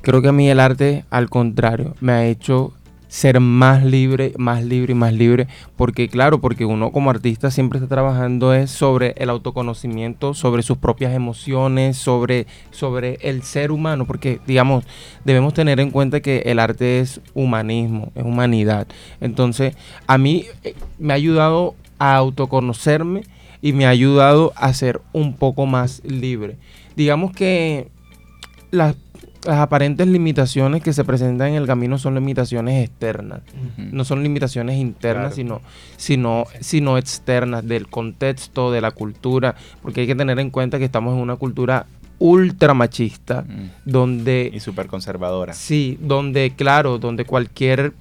[0.00, 2.74] Creo que a mí el arte, al contrario, me ha hecho
[3.14, 7.78] ser más libre, más libre y más libre, porque claro, porque uno como artista siempre
[7.78, 14.04] está trabajando es sobre el autoconocimiento, sobre sus propias emociones, sobre, sobre el ser humano,
[14.04, 14.84] porque digamos,
[15.24, 18.88] debemos tener en cuenta que el arte es humanismo, es humanidad.
[19.20, 19.76] Entonces,
[20.08, 23.22] a mí eh, me ha ayudado a autoconocerme
[23.62, 26.56] y me ha ayudado a ser un poco más libre.
[26.96, 27.92] Digamos que
[28.72, 28.96] las,
[29.44, 33.40] las aparentes limitaciones que se presentan en el camino son limitaciones externas,
[33.76, 35.36] no son limitaciones internas, Claro.
[35.36, 35.60] sino,
[35.96, 40.84] sino, sino externas del contexto, de la cultura, porque hay que tener en cuenta que
[40.86, 41.86] estamos en una cultura
[42.18, 43.70] ultra machista, Mm.
[43.84, 45.52] donde Y súper conservadora.
[45.52, 47.92] Sí, donde, claro, donde cualquier,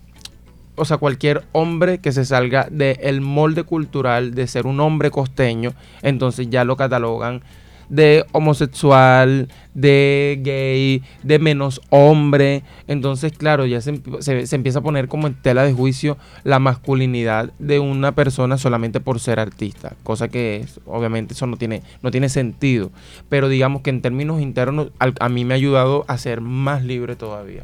[0.75, 5.73] o sea, cualquier hombre que se salga del molde cultural de ser un hombre costeño,
[6.01, 7.41] entonces ya lo catalogan
[7.89, 12.63] de homosexual, de gay, de menos hombre.
[12.87, 17.51] Entonces, claro, ya se, se- empieza a poner como en tela de juicio la masculinidad
[17.59, 19.95] de una persona solamente por ser artista.
[20.03, 22.91] Cosa que es- obviamente eso no tiene, no tiene sentido.
[23.29, 27.15] Pero digamos que en términos internos a mí me ha ayudado a ser más libre
[27.15, 27.63] todavía.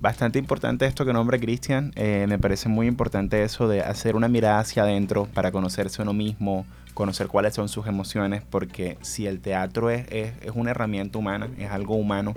[0.00, 1.92] Bastante importante esto que nombra Cristian.
[1.96, 6.12] eh, me parece muy importante eso de hacer una mirada hacia adentro para conocerse uno
[6.12, 11.18] mismo, conocer cuáles son sus emociones, porque si el teatro es, es- es una herramienta
[11.18, 12.34] humana, es algo humano,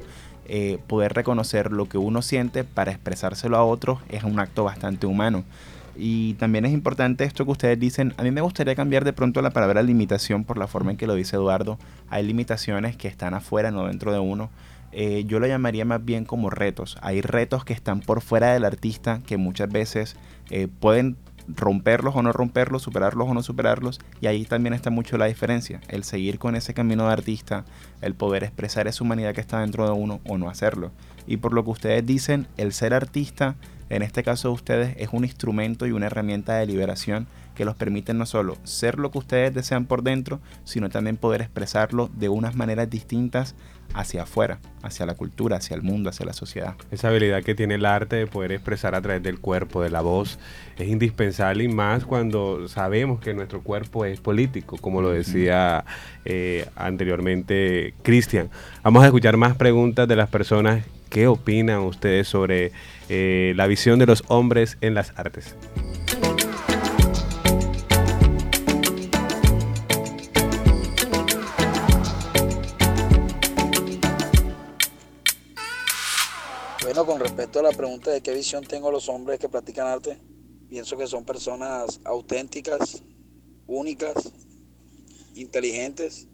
[0.50, 5.06] eh, poder reconocer lo que uno siente para expresárselo a otros es un acto bastante
[5.06, 5.44] humano.
[6.00, 8.14] Y también es importante esto que ustedes dicen.
[8.18, 11.08] A mí me gustaría cambiar de pronto la palabra limitación por la forma en que
[11.08, 11.80] lo dice Eduardo.
[12.10, 14.50] Hay limitaciones que están afuera, no dentro de uno.
[14.92, 16.98] Eh, yo lo llamaría más bien como retos.
[17.02, 20.16] Hay retos que están por fuera del artista que muchas veces
[20.52, 21.18] eh, pueden
[21.48, 24.00] romperlos o no romperlos, superarlos o no superarlos.
[24.22, 25.82] Y ahí también está mucho la diferencia.
[25.88, 27.66] El seguir con ese camino de artista,
[28.02, 30.92] el poder expresar esa humanidad que está dentro de uno o no hacerlo.
[31.26, 33.56] Y por lo que ustedes dicen, el ser artista,
[33.90, 37.76] en este caso de ustedes, es un instrumento y una herramienta de liberación que los
[37.76, 42.30] permiten no solo ser lo que ustedes desean por dentro, sino también poder expresarlo de
[42.30, 43.56] unas maneras distintas
[43.94, 46.76] hacia afuera, hacia la cultura, hacia el mundo, hacia la sociedad.
[46.92, 50.02] Esa habilidad que tiene el arte de poder expresar a través del cuerpo, de la
[50.02, 50.40] voz,
[50.78, 55.86] es indispensable y más cuando sabemos que nuestro cuerpo es político, como lo decía
[56.26, 58.50] eh, anteriormente Cristian.
[58.84, 60.86] Vamos a escuchar más preguntas de las personas.
[61.10, 62.74] ¿Qué opinan ustedes sobre
[63.08, 65.56] eh, la visión de los hombres en las artes?
[76.98, 80.18] Bueno, con respecto a la pregunta de qué visión tengo los hombres que practican arte,
[80.68, 83.04] pienso que son personas auténticas,
[83.68, 84.16] únicas,
[85.36, 86.28] inteligentes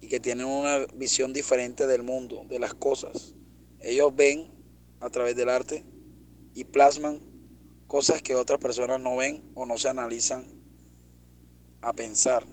[0.00, 3.36] y que tienen una visión diferente del mundo, de las cosas.
[3.78, 4.50] Ellos ven
[4.98, 5.84] a través del arte
[6.54, 7.20] y plasman
[7.86, 10.44] cosas que otras personas no ven o no se analizan
[11.82, 12.44] a pensar.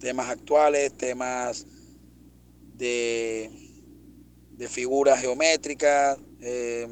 [0.00, 1.66] Temas actuales, temas
[2.74, 3.50] de,
[4.50, 6.86] de figuras geométricas, eh,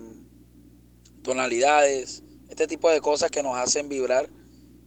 [1.22, 4.28] tonalidades, este tipo de cosas que nos hacen vibrar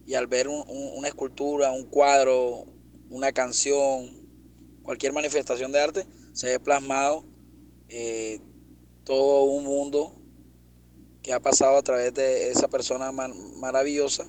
[0.06, 2.66] y al ver una escultura, un cuadro,
[3.10, 4.10] una canción,
[4.82, 7.24] cualquier manifestación de arte, se ve plasmado
[7.88, 8.40] eh,
[9.04, 10.14] todo un mundo
[11.22, 14.26] que ha pasado a través de esa persona maravillosa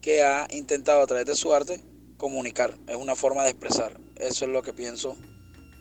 [0.00, 1.80] que ha intentado a través de su arte
[2.18, 2.76] comunicar.
[2.88, 3.98] Es una forma de expresar.
[4.16, 5.16] Eso es lo que pienso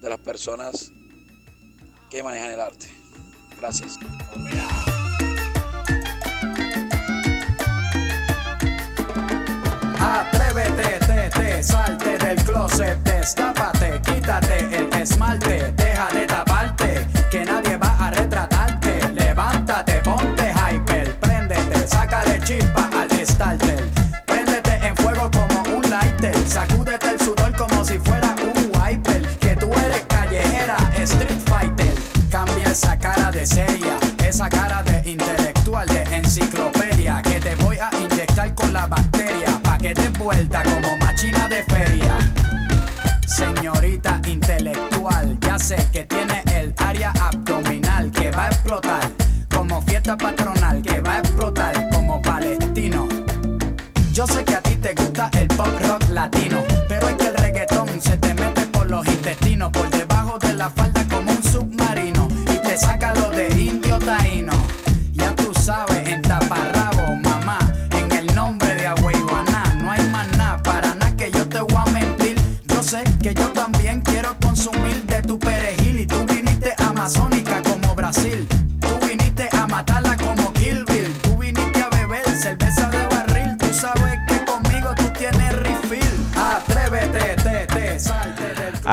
[0.01, 0.91] de las personas
[2.13, 2.87] que manejan el arte.
[3.59, 3.97] Gracias.
[9.99, 17.77] Atrévete, te, te, salte del closet, destápate, quítate el esmalte, deja de taparte, que nadie
[17.77, 19.09] va a retratarte.
[19.13, 23.89] Levántate, ponte hyper, préndete, sácale chispa al starter.
[24.27, 26.35] Préndete en fuego como un lighter,
[33.43, 39.93] esa cara de intelectual, de enciclopedia, que te voy a inyectar con la bacteria que
[39.93, 42.17] te vuelta como machina de feria.
[43.27, 49.11] Señorita intelectual, ya sé que tiene el área abdominal que va a explotar.
[49.53, 50.42] Como fiesta patronal,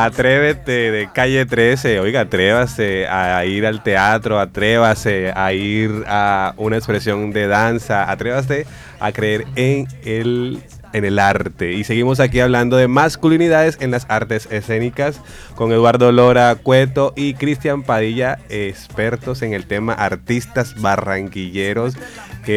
[0.04, 6.78] Atrévete de calle 13, oiga, atrévase a ir al teatro, atrévase a ir a una
[6.78, 8.66] expresión de danza, atrévase
[8.98, 11.72] a creer en el en el arte.
[11.72, 15.20] Y seguimos aquí hablando de masculinidades en las artes escénicas
[15.54, 21.94] con Eduardo Lora Cueto y Cristian Padilla, expertos en el tema artistas barranquilleros,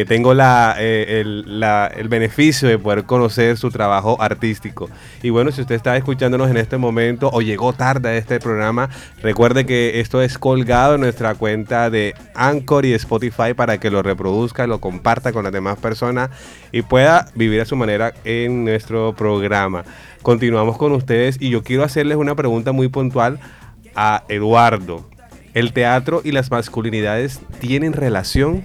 [0.08, 4.90] tengo la, eh, el, la, el, beneficio de poder conocer su trabajo artístico.
[5.22, 8.88] Y bueno, si usted está escuchándonos en este momento o llegó tarde a este programa,
[9.22, 14.02] recuerde que esto es colgado en nuestra cuenta de Anchor y Spotify para que lo
[14.02, 16.30] reproduzca, lo comparta con las demás personas
[16.72, 19.84] y pueda vivir a su manera en nuestro programa.
[20.22, 23.38] Continuamos con ustedes y yo quiero hacerles una pregunta muy puntual
[23.94, 25.08] a Eduardo.
[25.54, 28.64] ¿El teatro y las masculinidades tienen relación?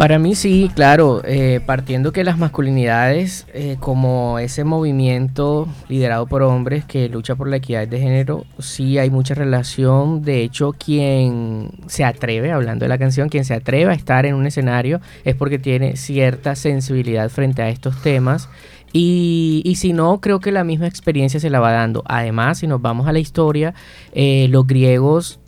[0.00, 6.42] Para mí sí, claro, eh, partiendo que las masculinidades, eh, como ese movimiento liderado por
[6.42, 10.22] hombres que lucha por la equidad de género, sí hay mucha relación.
[10.22, 14.36] De hecho, quien se atreve, hablando de la canción, quien se atreve a estar en
[14.36, 18.48] un escenario es porque tiene cierta sensibilidad frente a estos temas.
[18.94, 22.02] Y, y, si no, creo que la misma experiencia se la va dando.
[22.06, 23.74] Además, si nos vamos a la historia,
[24.14, 25.39] eh, los griegos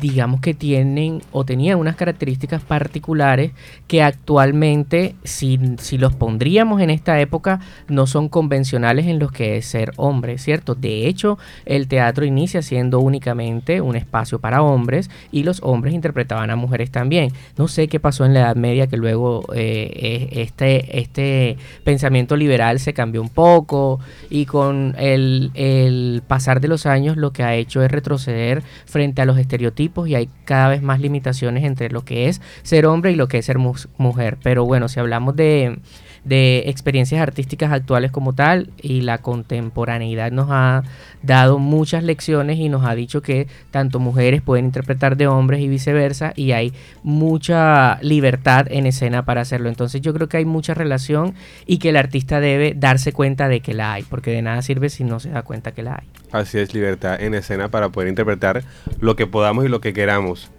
[0.00, 3.52] digamos que tienen o tenían unas características particulares
[3.86, 9.56] que actualmente, si, si, los pondríamos en esta época, no son convencionales en los que
[9.56, 10.74] es ser hombre, ¿cierto?
[10.74, 16.50] De hecho, el teatro inicia siendo únicamente un espacio para hombres y los hombres interpretaban
[16.50, 17.32] a mujeres también.
[17.56, 22.80] No sé qué pasó en la Edad Media que luego eh, este, este pensamiento liberal
[22.80, 27.54] se cambió un poco y con el, el pasar de los años lo que ha
[27.54, 31.90] hecho es retroceder frente a los estereotipos tipos y hay cada vez más limitaciones entre
[31.90, 34.38] lo que es ser hombre y lo que es ser mu mujer.
[34.42, 35.78] Pero bueno, si hablamos de,
[36.24, 40.82] de experiencias artísticas actuales como tal y la contemporaneidad nos ha
[41.22, 45.68] dado muchas lecciones y nos ha dicho que tanto mujeres pueden interpretar de hombres y
[45.68, 49.68] viceversa y hay mucha libertad en escena para hacerlo.
[49.68, 51.34] Entonces yo creo que hay mucha relación
[51.66, 54.90] y que el artista debe darse cuenta de que la hay, porque de nada sirve
[54.90, 56.08] si no se da cuenta que la hay.
[56.32, 58.62] Así es, libertad en escena para poder interpretar
[59.00, 60.50] lo que podamos y lo que queramos.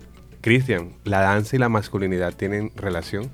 [0.41, 3.29] Cristian, ¿la danza y la masculinidad tienen relación?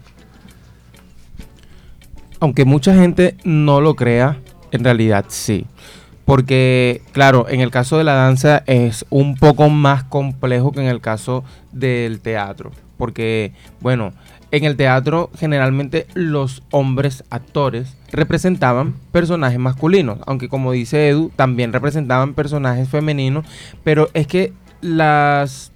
[2.40, 4.38] Aunque mucha gente no lo crea,
[4.72, 5.66] en realidad sí.
[6.28, 10.88] porque, claro, en el caso de la danza es un poco más complejo que en
[10.88, 12.72] el caso del teatro.
[12.98, 14.12] Porque, bueno,
[14.52, 21.72] en el teatro generalmente los hombres actores representaban personajes masculinos, aunque como dice Edu, también
[21.72, 23.46] representaban personajes femeninos,
[23.86, 25.72] pero es que las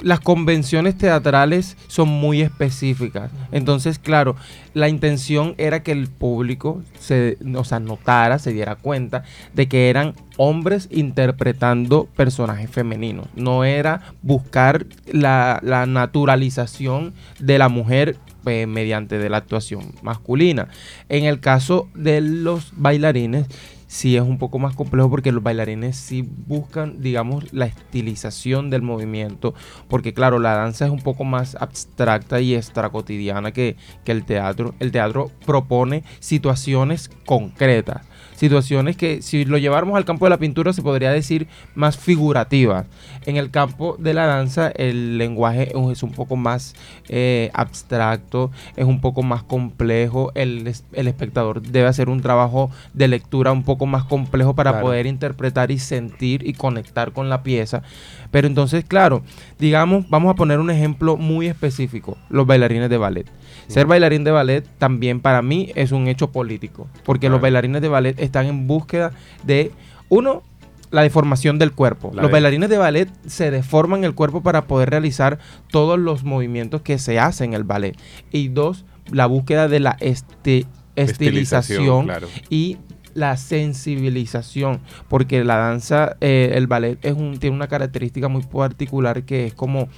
[0.00, 3.30] las convenciones teatrales son muy específicas.
[3.52, 4.36] Entonces, claro,
[4.74, 9.24] la intención era que el público se, o notara, se diera cuenta
[9.54, 13.26] de que eran hombres interpretando personajes femeninos.
[13.34, 20.68] No era buscar la, la naturalización de la mujer eh, mediante de la actuación masculina.
[21.08, 23.46] En el caso de los bailarines,
[23.88, 28.82] sí es un poco más complejo porque los bailarines sí buscan, digamos, la estilización del
[28.82, 29.54] movimiento,
[29.88, 34.24] porque claro, la danza es un poco más abstracta y extra cotidiana que, que el
[34.24, 34.74] teatro.
[34.78, 38.07] El teatro propone situaciones concretas
[38.38, 42.86] situaciones que si lo lleváramos al campo de la pintura se podría decir más figurativas.
[43.26, 46.74] En el campo de la danza el lenguaje es un poco más
[47.08, 53.08] eh, abstracto, es un poco más complejo, el, el, espectador debe hacer un trabajo de
[53.08, 57.82] lectura un poco más complejo para poder interpretar y sentir y conectar con la pieza.
[58.30, 59.22] Pero entonces, claro,
[59.58, 63.26] digamos, vamos a poner un ejemplo muy específico, los bailarines de ballet.
[63.68, 67.88] Ser bailarín de ballet también para mí es un hecho político, porque los bailarines de
[67.88, 69.12] ballet están en búsqueda
[69.44, 69.72] de,
[70.08, 70.42] uno,
[70.90, 72.10] la deformación del cuerpo.
[72.14, 75.38] los bailarines de ballet se deforman el cuerpo para poder realizar
[75.70, 77.96] todos los movimientos que se hacen en el ballet.
[78.32, 80.66] Y dos, la búsqueda de la este,
[80.96, 82.10] estilización,
[82.48, 82.78] y
[83.18, 89.24] la sensibilización, porque la danza, eh, el ballet es un, tiene una característica muy particular
[89.24, 89.88] que es como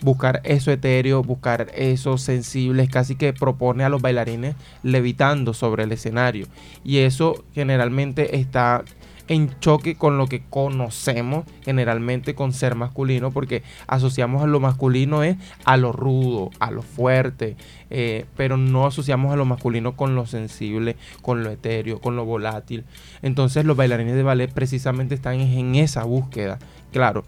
[0.00, 5.92] buscar eso etéreo, buscar eso sensible, casi que propone a los bailarines levitando sobre el
[5.92, 6.46] escenario.
[6.84, 8.84] Y eso generalmente está
[9.28, 15.22] en choque con lo que conocemos generalmente con ser masculino, porque asociamos a lo masculino
[15.22, 17.56] es a lo rudo, a lo fuerte,
[17.90, 22.24] eh, pero no asociamos a lo masculino con lo sensible, con lo etéreo, con lo
[22.24, 22.84] volátil.
[23.22, 26.58] Entonces los bailarines de ballet precisamente están en esa búsqueda.
[26.92, 27.24] Claro,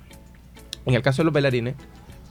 [0.86, 1.74] en el caso de los bailarines,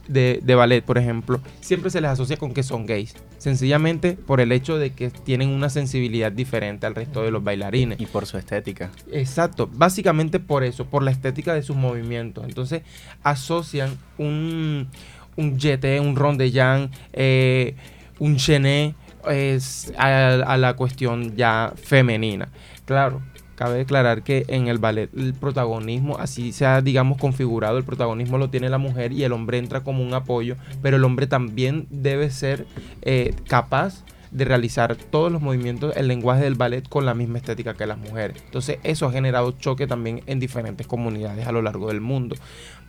[0.09, 3.15] de, ballet, por ejemplo, siempre se les asocia con que son gays.
[3.37, 7.99] Sencillamente por el hecho de que tienen una sensibilidad diferente al resto de los bailarines.
[8.01, 8.91] Y por su estética.
[9.11, 12.43] Exacto, básicamente por eso, por la estética de sus movimientos.
[12.45, 12.81] Entonces
[13.23, 14.87] asocian un,
[15.35, 17.75] un jeté, un rondellán, eh,
[18.17, 18.95] un chené
[19.29, 22.49] es, a la cuestión ya femenina.
[22.85, 23.21] Claro,
[23.59, 28.37] Cabe declarar que en el ballet el protagonismo, así se ha, digamos, configurado, el protagonismo
[28.37, 31.85] lo tiene la mujer y el hombre entra como un apoyo, pero el hombre también
[31.89, 32.65] debe ser
[33.01, 37.73] eh, capaz de realizar todos los movimientos, el lenguaje del ballet con la misma estética
[37.73, 38.41] que las mujeres.
[38.45, 42.37] Entonces eso ha generado choque también en diferentes comunidades a lo largo del mundo.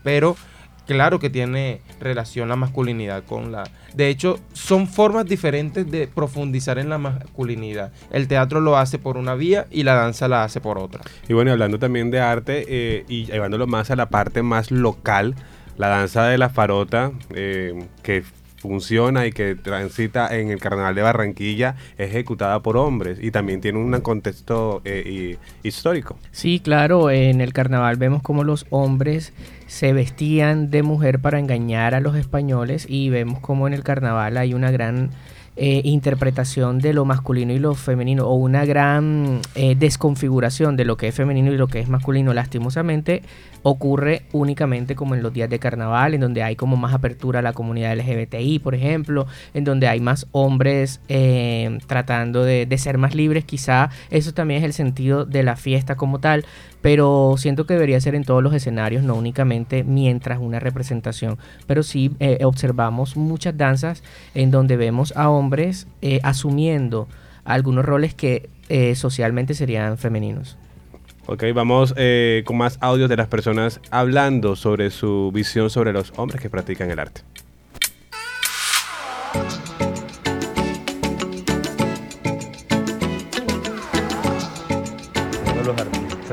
[0.04, 0.36] Pero
[0.86, 3.64] claro que tiene relación la masculinidad con la...
[3.94, 7.92] De hecho, son formas diferentes de profundizar en la masculinidad.
[8.10, 11.02] El teatro lo hace por una vía y la danza la hace por otra.
[11.28, 15.34] Y bueno, hablando también de arte eh, y llevándolo más a la parte más local,
[15.76, 18.22] la danza de la farota, eh, que
[18.60, 23.78] funciona y que transita en el Carnaval de Barranquilla ejecutada por hombres y también tiene
[23.78, 26.18] un contexto eh, histórico.
[26.30, 29.32] Sí, claro, en el Carnaval vemos como los hombres
[29.66, 34.36] se vestían de mujer para engañar a los españoles y vemos como en el Carnaval
[34.36, 35.10] hay una gran
[35.62, 40.96] eh, interpretación de lo masculino y lo femenino o una gran eh, desconfiguración de lo
[40.96, 42.32] que es femenino y lo que es masculino.
[42.32, 43.22] Lastimosamente
[43.62, 47.42] ocurre únicamente como en los días de carnaval, en donde hay como más apertura a
[47.42, 52.96] la comunidad LGBTI, por ejemplo, en donde hay más hombres eh, tratando de, de ser
[52.96, 53.44] más libres.
[53.44, 56.46] Quizá eso también es el sentido de la fiesta como tal,
[56.82, 61.38] pero siento que debería ser en todos los escenarios, no únicamente mientras una representación.
[61.66, 64.02] Pero sí eh, observamos muchas danzas
[64.34, 67.08] en donde vemos a hombres eh, asumiendo
[67.44, 70.56] algunos roles que eh, socialmente serían femeninos.
[71.26, 71.94] Ok, vamos
[72.44, 76.90] con más audios de las personas hablando sobre su visión sobre los hombres que practican
[76.90, 77.20] el arte.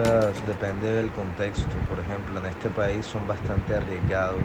[0.02, 1.76] Depende del contexto.
[1.89, 4.41] Por ejemplo, en este país son bastante arriesgados,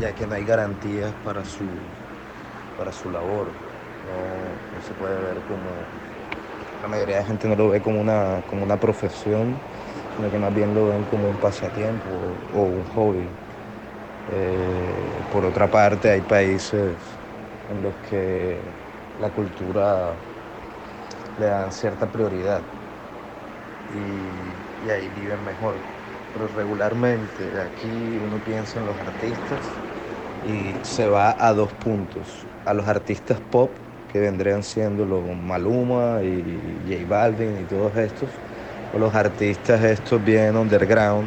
[0.00, 1.64] ya que no hay garantías para su,
[2.76, 3.46] para su labor.
[3.46, 5.70] No, se puede ver como,
[6.82, 9.54] la mayoría de gente no lo ve como una, como una profesión,
[10.16, 12.10] sino que más bien lo ven como un pasatiempo
[12.54, 13.28] o, un hobby.
[14.32, 16.94] Eh, por otra parte, hay países
[17.70, 18.58] en los que
[19.20, 20.10] la cultura
[21.38, 22.60] le dan cierta prioridad
[23.94, 25.74] y ahí viven mejor.
[26.32, 29.60] Pero regularmente aquí uno piensa en los artistas
[30.48, 32.46] y se va a dos puntos.
[32.64, 33.70] A los artistas pop,
[34.12, 36.42] que vendrían siendo los Maluma y
[36.88, 38.28] J Balvin y todos estos,
[38.94, 41.26] o los artistas estos bien underground,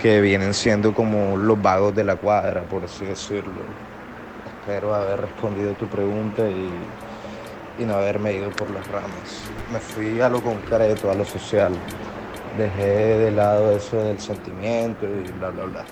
[0.00, 3.52] que vienen siendo como los vagos de la cuadra, por así decirlo.
[4.44, 6.70] Espero haber respondido tu pregunta y,
[7.78, 9.42] y no haberme ido por las ramas.
[9.72, 11.72] Me fui a lo concreto, a lo social.
[12.58, 15.84] Dejé de lado eso del sentimiento y bla, bla, bla.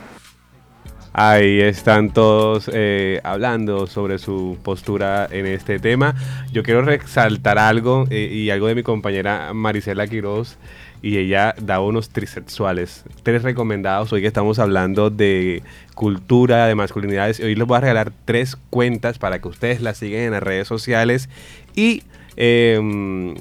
[1.12, 6.14] Ahí están todos eh, hablando sobre su postura en este tema.
[6.52, 10.56] Yo quiero resaltar algo eh, y algo de mi compañera Marisela Quiroz
[11.02, 14.12] y ella da unos trisexuales, tres recomendados.
[14.12, 15.62] Hoy que estamos hablando de
[15.94, 20.20] cultura, de masculinidades, hoy les voy a regalar tres cuentas para que ustedes las sigan
[20.22, 21.28] en las redes sociales
[21.74, 22.02] y
[22.36, 23.34] em,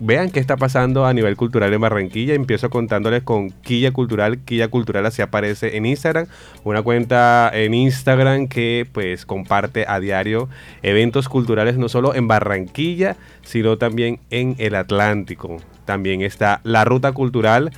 [0.00, 2.34] vean qué está pasando a nivel cultural en Barranquilla.
[2.34, 4.38] Empiezo contándoles con Quilla Cultural.
[4.38, 6.26] Quilla Cultural así aparece en Instagram.
[6.64, 10.48] Una cuenta en Instagram que pues comparte a diario
[10.82, 15.58] eventos culturales no solo en Barranquilla, sino también en el Atlántico.
[15.84, 17.70] También está La Ruta Cultural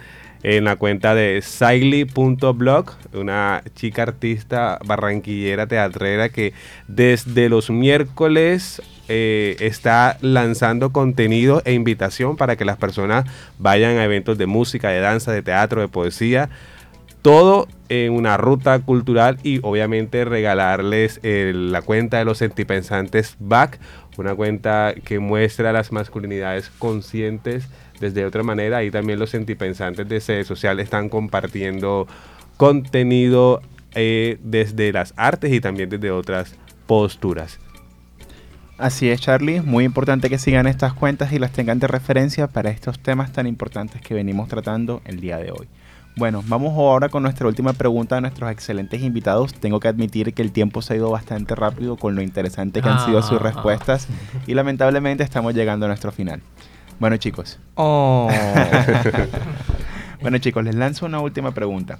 [0.42, 6.52] en la cuenta de Saily.blog, una chica artista barranquillera teatrera que
[6.86, 13.24] desde los miércoles eh, está lanzando contenido e invitación para que las personas
[13.58, 16.48] vayan a eventos de música, de danza, de teatro, de poesía.
[17.22, 23.78] Todo en una ruta cultural y obviamente regalarles eh, la cuenta de los sentipensantes Back,
[24.16, 27.68] una cuenta que muestra las masculinidades conscientes
[28.00, 28.78] desde otra manera.
[28.78, 32.06] Ahí también los sentipensantes de sede social están compartiendo
[32.56, 33.60] contenido
[33.94, 36.54] eh, desde las artes y también desde otras
[36.86, 37.58] posturas.
[38.78, 39.62] Así es, Charlie.
[39.62, 43.46] Muy importante que sigan estas cuentas y las tengan de referencia para estos temas tan
[43.46, 45.66] importantes que venimos tratando el día de hoy.
[46.16, 49.54] Bueno, vamos ahora con nuestra última pregunta a nuestros excelentes invitados.
[49.54, 52.88] Tengo que admitir que el tiempo se ha ido bastante rápido con lo interesante que
[52.88, 53.42] han sido sus Ah.
[53.44, 54.08] respuestas
[54.46, 56.40] y lamentablemente estamos llegando a nuestro final.
[56.98, 57.58] Bueno chicos.
[57.74, 58.30] Oh.
[60.22, 61.98] bueno chicos, les lanzo una última pregunta.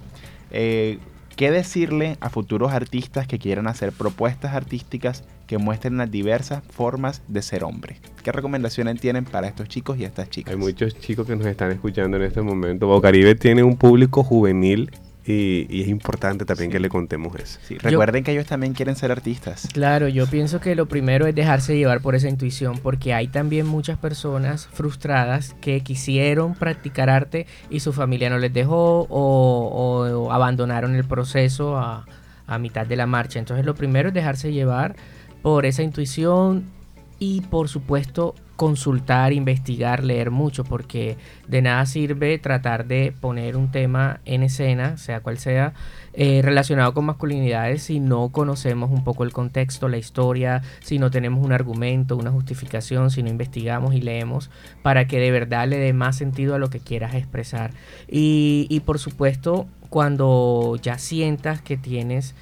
[0.51, 0.99] Eh,
[1.37, 7.23] ¿Qué decirle a futuros artistas que quieran hacer propuestas artísticas que muestren las diversas formas
[7.29, 7.97] de ser hombre?
[8.23, 10.53] ¿Qué recomendaciones tienen para estos chicos y estas chicas?
[10.53, 12.87] Hay muchos chicos que nos están escuchando en este momento.
[12.87, 14.91] Bocaribe tiene un público juvenil
[15.29, 17.59] y, y es importante también que le contemos eso.
[17.67, 19.69] Sí, recuerden que ellos también quieren ser artistas.
[19.73, 23.67] Claro, yo pienso que lo primero es dejarse llevar por esa intuición, porque hay también
[23.67, 30.27] muchas personas frustradas que quisieron practicar arte y su familia no les dejó o, o-
[30.27, 32.07] o abandonaron el proceso a,
[32.47, 33.41] a mitad de la marcha.
[33.41, 34.95] Entonces lo primero es dejarse llevar
[35.47, 36.65] por esa intuición
[37.21, 43.71] y por supuesto consultar, investigar, leer mucho, porque de nada sirve tratar de poner un
[43.71, 45.73] tema en escena, sea cual sea,
[46.15, 51.13] eh, relacionado con masculinidades si no conocemos un poco el contexto, la historia, si no
[51.13, 54.51] tenemos un argumento, una justificación, si no investigamos y leemos
[54.83, 57.71] para que de verdad le dé más sentido a lo que quieras expresar.
[58.09, 62.35] Y, y por supuesto, cuando ya sientas que tienes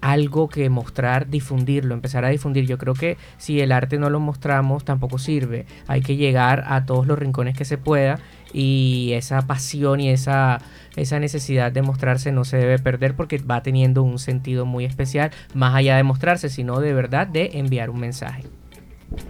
[0.00, 2.66] algo que mostrar, difundirlo, empezar a difundir.
[2.66, 5.66] Yo creo que si el arte no lo mostramos tampoco sirve.
[5.86, 8.18] Hay que llegar a todos los rincones que se pueda
[8.52, 10.60] y esa pasión y esa,
[10.96, 15.30] esa necesidad de mostrarse no se debe perder porque va teniendo un sentido muy especial,
[15.54, 18.44] más allá de mostrarse, sino de verdad de enviar un mensaje.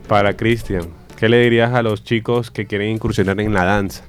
[0.09, 4.05] Para Cristian, ¿qué le dirías a los chicos que quieren incursionar en la danza?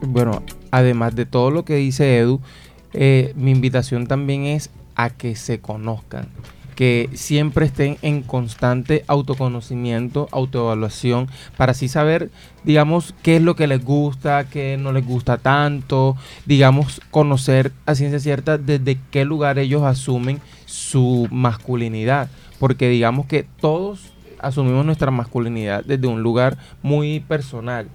[0.00, 2.40] Bueno, además de todo lo que dice Edu,
[2.92, 6.26] eh, mi invitación también es a que se conozcan,
[6.74, 12.30] que siempre estén en constante autoconocimiento, autoevaluación, para así saber,
[12.64, 17.94] digamos, qué es lo que les gusta, qué no les gusta tanto, digamos, conocer a
[17.94, 22.28] ciencia cierta desde qué lugar ellos asumen su masculinidad,
[22.58, 27.88] porque digamos que todos asumimos nuestra masculinidad desde un lugar muy personal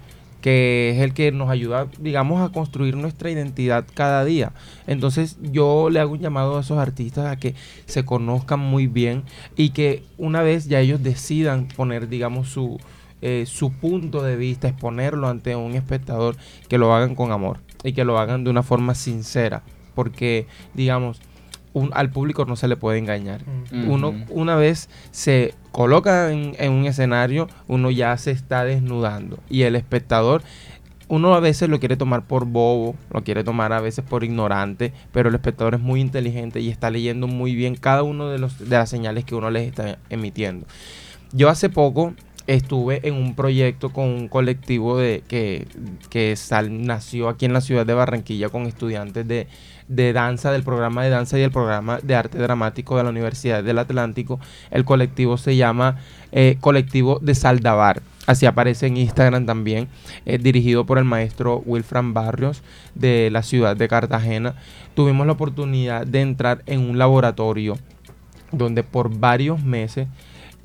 [0.44, 4.52] que es el que nos ayuda, digamos, a construir nuestra identidad cada día.
[4.86, 7.54] Entonces yo le hago un llamado a esos artistas a que
[7.86, 9.22] se conozcan muy bien
[9.56, 12.78] y que una vez ya ellos decidan poner, digamos, su,
[13.22, 16.36] eh, su punto de vista, exponerlo ante un espectador,
[16.68, 19.62] que lo hagan con amor y que lo hagan de una forma sincera,
[19.94, 21.22] porque, digamos,
[21.74, 23.42] un- al público no se le puede engañar.
[23.90, 29.38] Uno, una vez se coloca en, en un escenario, uno ya se está desnudando.
[29.50, 30.42] Y el espectador,
[31.08, 34.92] uno a veces lo quiere tomar por bobo, lo quiere tomar a veces por ignorante,
[35.12, 38.58] pero el espectador es muy inteligente y está leyendo muy bien cada uno de, los,
[38.58, 40.66] de las señales que uno les está emitiendo.
[41.32, 42.14] Yo hace poco
[42.46, 45.66] estuve en un proyecto con un colectivo de que,
[46.10, 49.48] que sal- nació aquí en la ciudad de Barranquilla con estudiantes de,
[49.88, 53.62] de danza, del programa de danza y el programa de arte dramático de la Universidad
[53.62, 54.40] del Atlántico.
[54.70, 55.98] El colectivo se llama
[56.32, 58.02] eh, Colectivo de Saldabar.
[58.26, 59.88] Así aparece en Instagram también,
[60.24, 62.62] eh, dirigido por el maestro Wilfran Barrios
[62.94, 64.54] de la ciudad de Cartagena.
[64.94, 67.76] Tuvimos la oportunidad de entrar en un laboratorio
[68.50, 70.08] donde por varios meses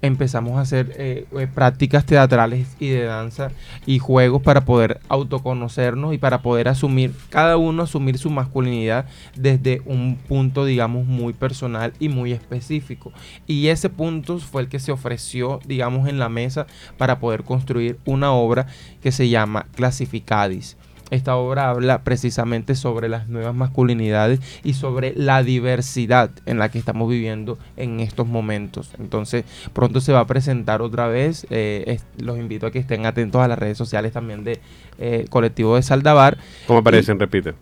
[0.02, 3.52] empezamos a hacer eh, eh, prácticas teatrales y de danza
[3.86, 9.82] y juegos para poder autoconocernos y para poder asumir, cada uno asumir su masculinidad desde
[9.86, 13.12] un punto, digamos, muy personal y muy específico.
[13.48, 17.98] Y ese punto fue el que se ofreció, digamos, en la mesa para poder construir
[18.06, 18.68] una obra
[19.02, 20.78] que se llama Clasificadis.
[21.12, 26.80] Esta obra habla precisamente sobre las nuevas masculinidades y sobre la diversidad en la que
[26.80, 28.92] estamos viviendo en estos momentos.
[29.00, 29.44] Entonces,
[29.74, 31.48] pronto se va a presentar otra vez.
[31.50, 34.60] eh, es- los invito a que estén atentos a las redes sociales también de
[35.00, 36.38] eh, Colectivo de Saldabar.
[36.68, 37.20] ¿Cómo aparecen?
[37.20, 37.54] Repite.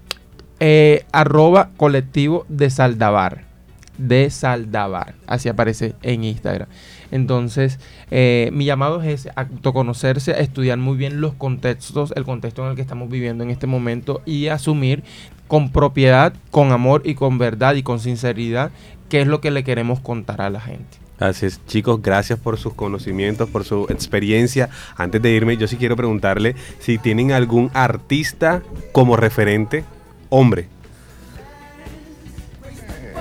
[0.59, 3.45] Eh, arroba colectivo de Saldabar.
[3.97, 5.15] De Saldabar.
[5.27, 6.67] Así aparece en Instagram.
[7.11, 7.79] Entonces,
[8.11, 12.75] eh, mi llamado es autoconocerse, a estudiar muy bien los contextos, el contexto en el
[12.75, 15.03] que estamos viviendo en este momento y asumir
[15.47, 18.71] con propiedad, con amor y con verdad y con sinceridad
[19.09, 20.97] qué es lo que le queremos contar a la gente.
[21.19, 24.69] Así es, chicos, gracias por sus conocimientos, por su experiencia.
[24.95, 29.83] Antes de irme, yo sí quiero preguntarle si tienen algún artista como referente,
[30.29, 30.67] hombre.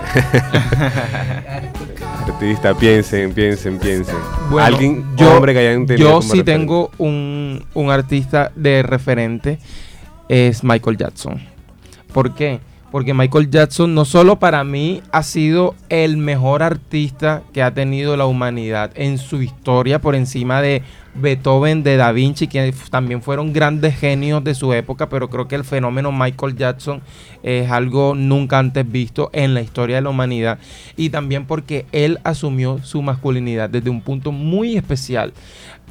[2.26, 4.16] artista, piensen, piensen, piensen.
[4.50, 6.52] Bueno, Alguien, yo, hombre que hayan tenido yo sí referente.
[6.52, 9.58] tengo un, un artista de referente,
[10.28, 11.40] es Michael Jackson.
[12.12, 12.60] ¿Por qué?
[12.90, 18.16] Porque Michael Jackson no solo para mí ha sido el mejor artista que ha tenido
[18.16, 20.82] la humanidad en su historia por encima de
[21.20, 25.54] Beethoven, de Da Vinci, que también fueron grandes genios de su época, pero creo que
[25.54, 27.02] el fenómeno Michael Jackson
[27.42, 30.58] es algo nunca antes visto en la historia de la humanidad.
[30.96, 35.32] Y también porque él asumió su masculinidad desde un punto muy especial.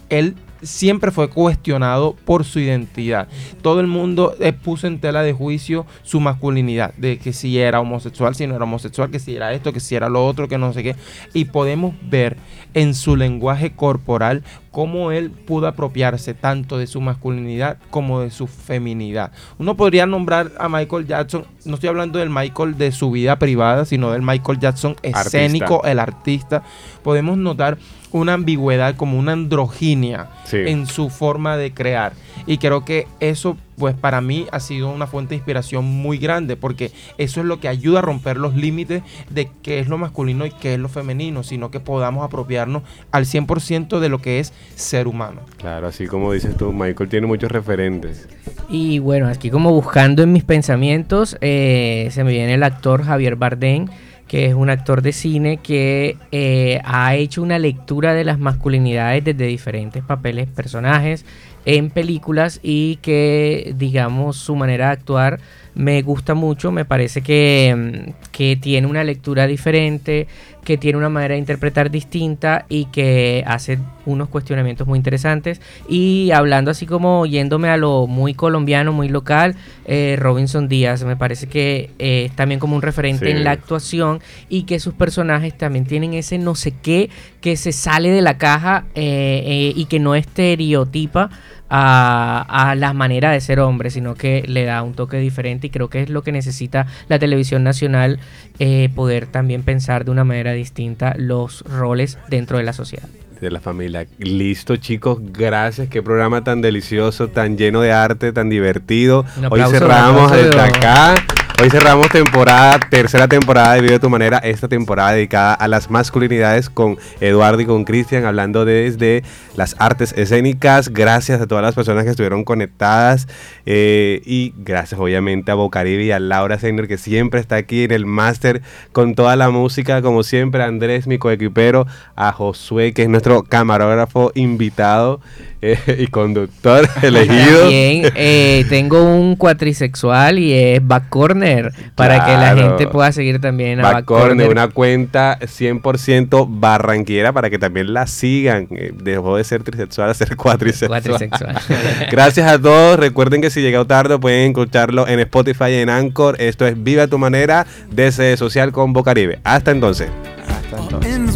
[0.09, 3.27] Él siempre fue cuestionado por su identidad.
[3.61, 7.79] Todo el mundo eh, puso en tela de juicio su masculinidad, de que si era
[7.79, 10.57] homosexual, si no era homosexual, que si era esto, que si era lo otro, que
[10.57, 10.95] no sé qué.
[11.33, 12.37] Y podemos ver
[12.73, 14.43] en su lenguaje corporal
[14.75, 19.31] cómo él pudo apropiarse tanto de su masculinidad como de su feminidad.
[19.57, 23.85] Uno podría nombrar a Michael Jackson, no estoy hablando del Michael de su vida privada,
[23.85, 26.61] sino del Michael Jackson escénico, el artista.
[27.03, 27.77] Podemos notar
[28.11, 30.57] una ambigüedad, como una androginia Sí.
[30.65, 32.11] en su forma de crear.
[32.45, 36.55] Y creo que eso, pues para mí ha sido una fuente de inspiración muy grande,
[36.55, 40.45] porque eso es lo que ayuda a romper los límites de qué es lo masculino
[40.45, 44.53] y qué es lo femenino, sino que podamos apropiarnos al 100% de lo que es
[44.75, 45.41] ser humano.
[45.57, 48.27] Claro, así como dices tú, Michael tiene muchos referentes.
[48.69, 53.35] Y bueno, aquí como buscando en mis pensamientos, eh, se me viene el actor Javier
[53.35, 53.87] Bardem,
[54.27, 59.23] que es un actor de cine que eh, ha hecho una lectura de las masculinidades
[59.23, 61.25] desde diferentes papeles, personajes
[61.65, 65.39] en películas y que, digamos, su manera de actuar
[65.75, 70.27] me gusta mucho, me parece que, mm, que tiene una lectura diferente,
[70.63, 75.61] que tiene una manera de interpretar distinta y que hace unos cuestionamientos muy interesantes.
[75.87, 79.55] Y hablando así como yéndome a lo muy colombiano, muy local,
[79.85, 83.31] eh, Robinson Díaz me parece que eh, es también como un referente Sí.
[83.31, 87.09] en la actuación y que sus personajes también tienen ese no sé qué
[87.41, 91.29] que se sale de la caja eh, y que no estereotipa
[91.69, 95.69] a, a la manera de ser hombre, sino que le da un toque diferente y
[95.69, 98.19] creo que es lo que necesita la televisión nacional,
[98.59, 103.07] eh, poder también pensar de una manera distinta los roles dentro de la sociedad.
[103.41, 104.07] de la familia.
[104.17, 105.89] Listo, chicos, gracias.
[105.89, 109.25] Qué programa tan delicioso, tan lleno de arte, tan divertido.
[109.49, 111.15] Hoy cerramos desde acá.
[111.61, 115.89] Hoy cerramos temporada, tercera temporada de Vive de tu manera, esta temporada dedicada a las
[115.89, 119.23] masculinidades con Eduardo y con Cristian, hablando desde
[119.55, 120.89] las artes escénicas.
[120.89, 123.29] Gracias a todas las personas que estuvieron conectadas
[123.65, 127.91] eh, y gracias obviamente a Bocaribe y a Laura Seiner que siempre está aquí en
[127.91, 131.87] el máster con toda la música, como siempre, a Andrés, mi coequipero,
[132.17, 135.21] a Josué, que es nuestro camarógrafo invitado
[135.65, 137.61] eh, y conductor elegido.
[137.61, 143.41] También eh, tengo un cuatrisexual y es Back Corner para que la gente pueda seguir
[143.41, 144.49] también a Back Back Corner, Corner.
[144.49, 148.67] una cuenta 100% barranquera para que también la sigan.
[148.71, 151.01] Eh, Dejó de ser trisexual a ser cuatrisexual.
[151.01, 151.55] Cuatrisexual.
[152.11, 152.99] Gracias a todos.
[152.99, 156.35] Recuerden que si llegó tarde pueden escucharlo en Spotify y en Anchor.
[156.39, 159.39] Esto es Viva tu manera de ser social con Bocaribe.
[159.43, 160.09] Hasta entonces.
[160.47, 161.35] Hasta entonces.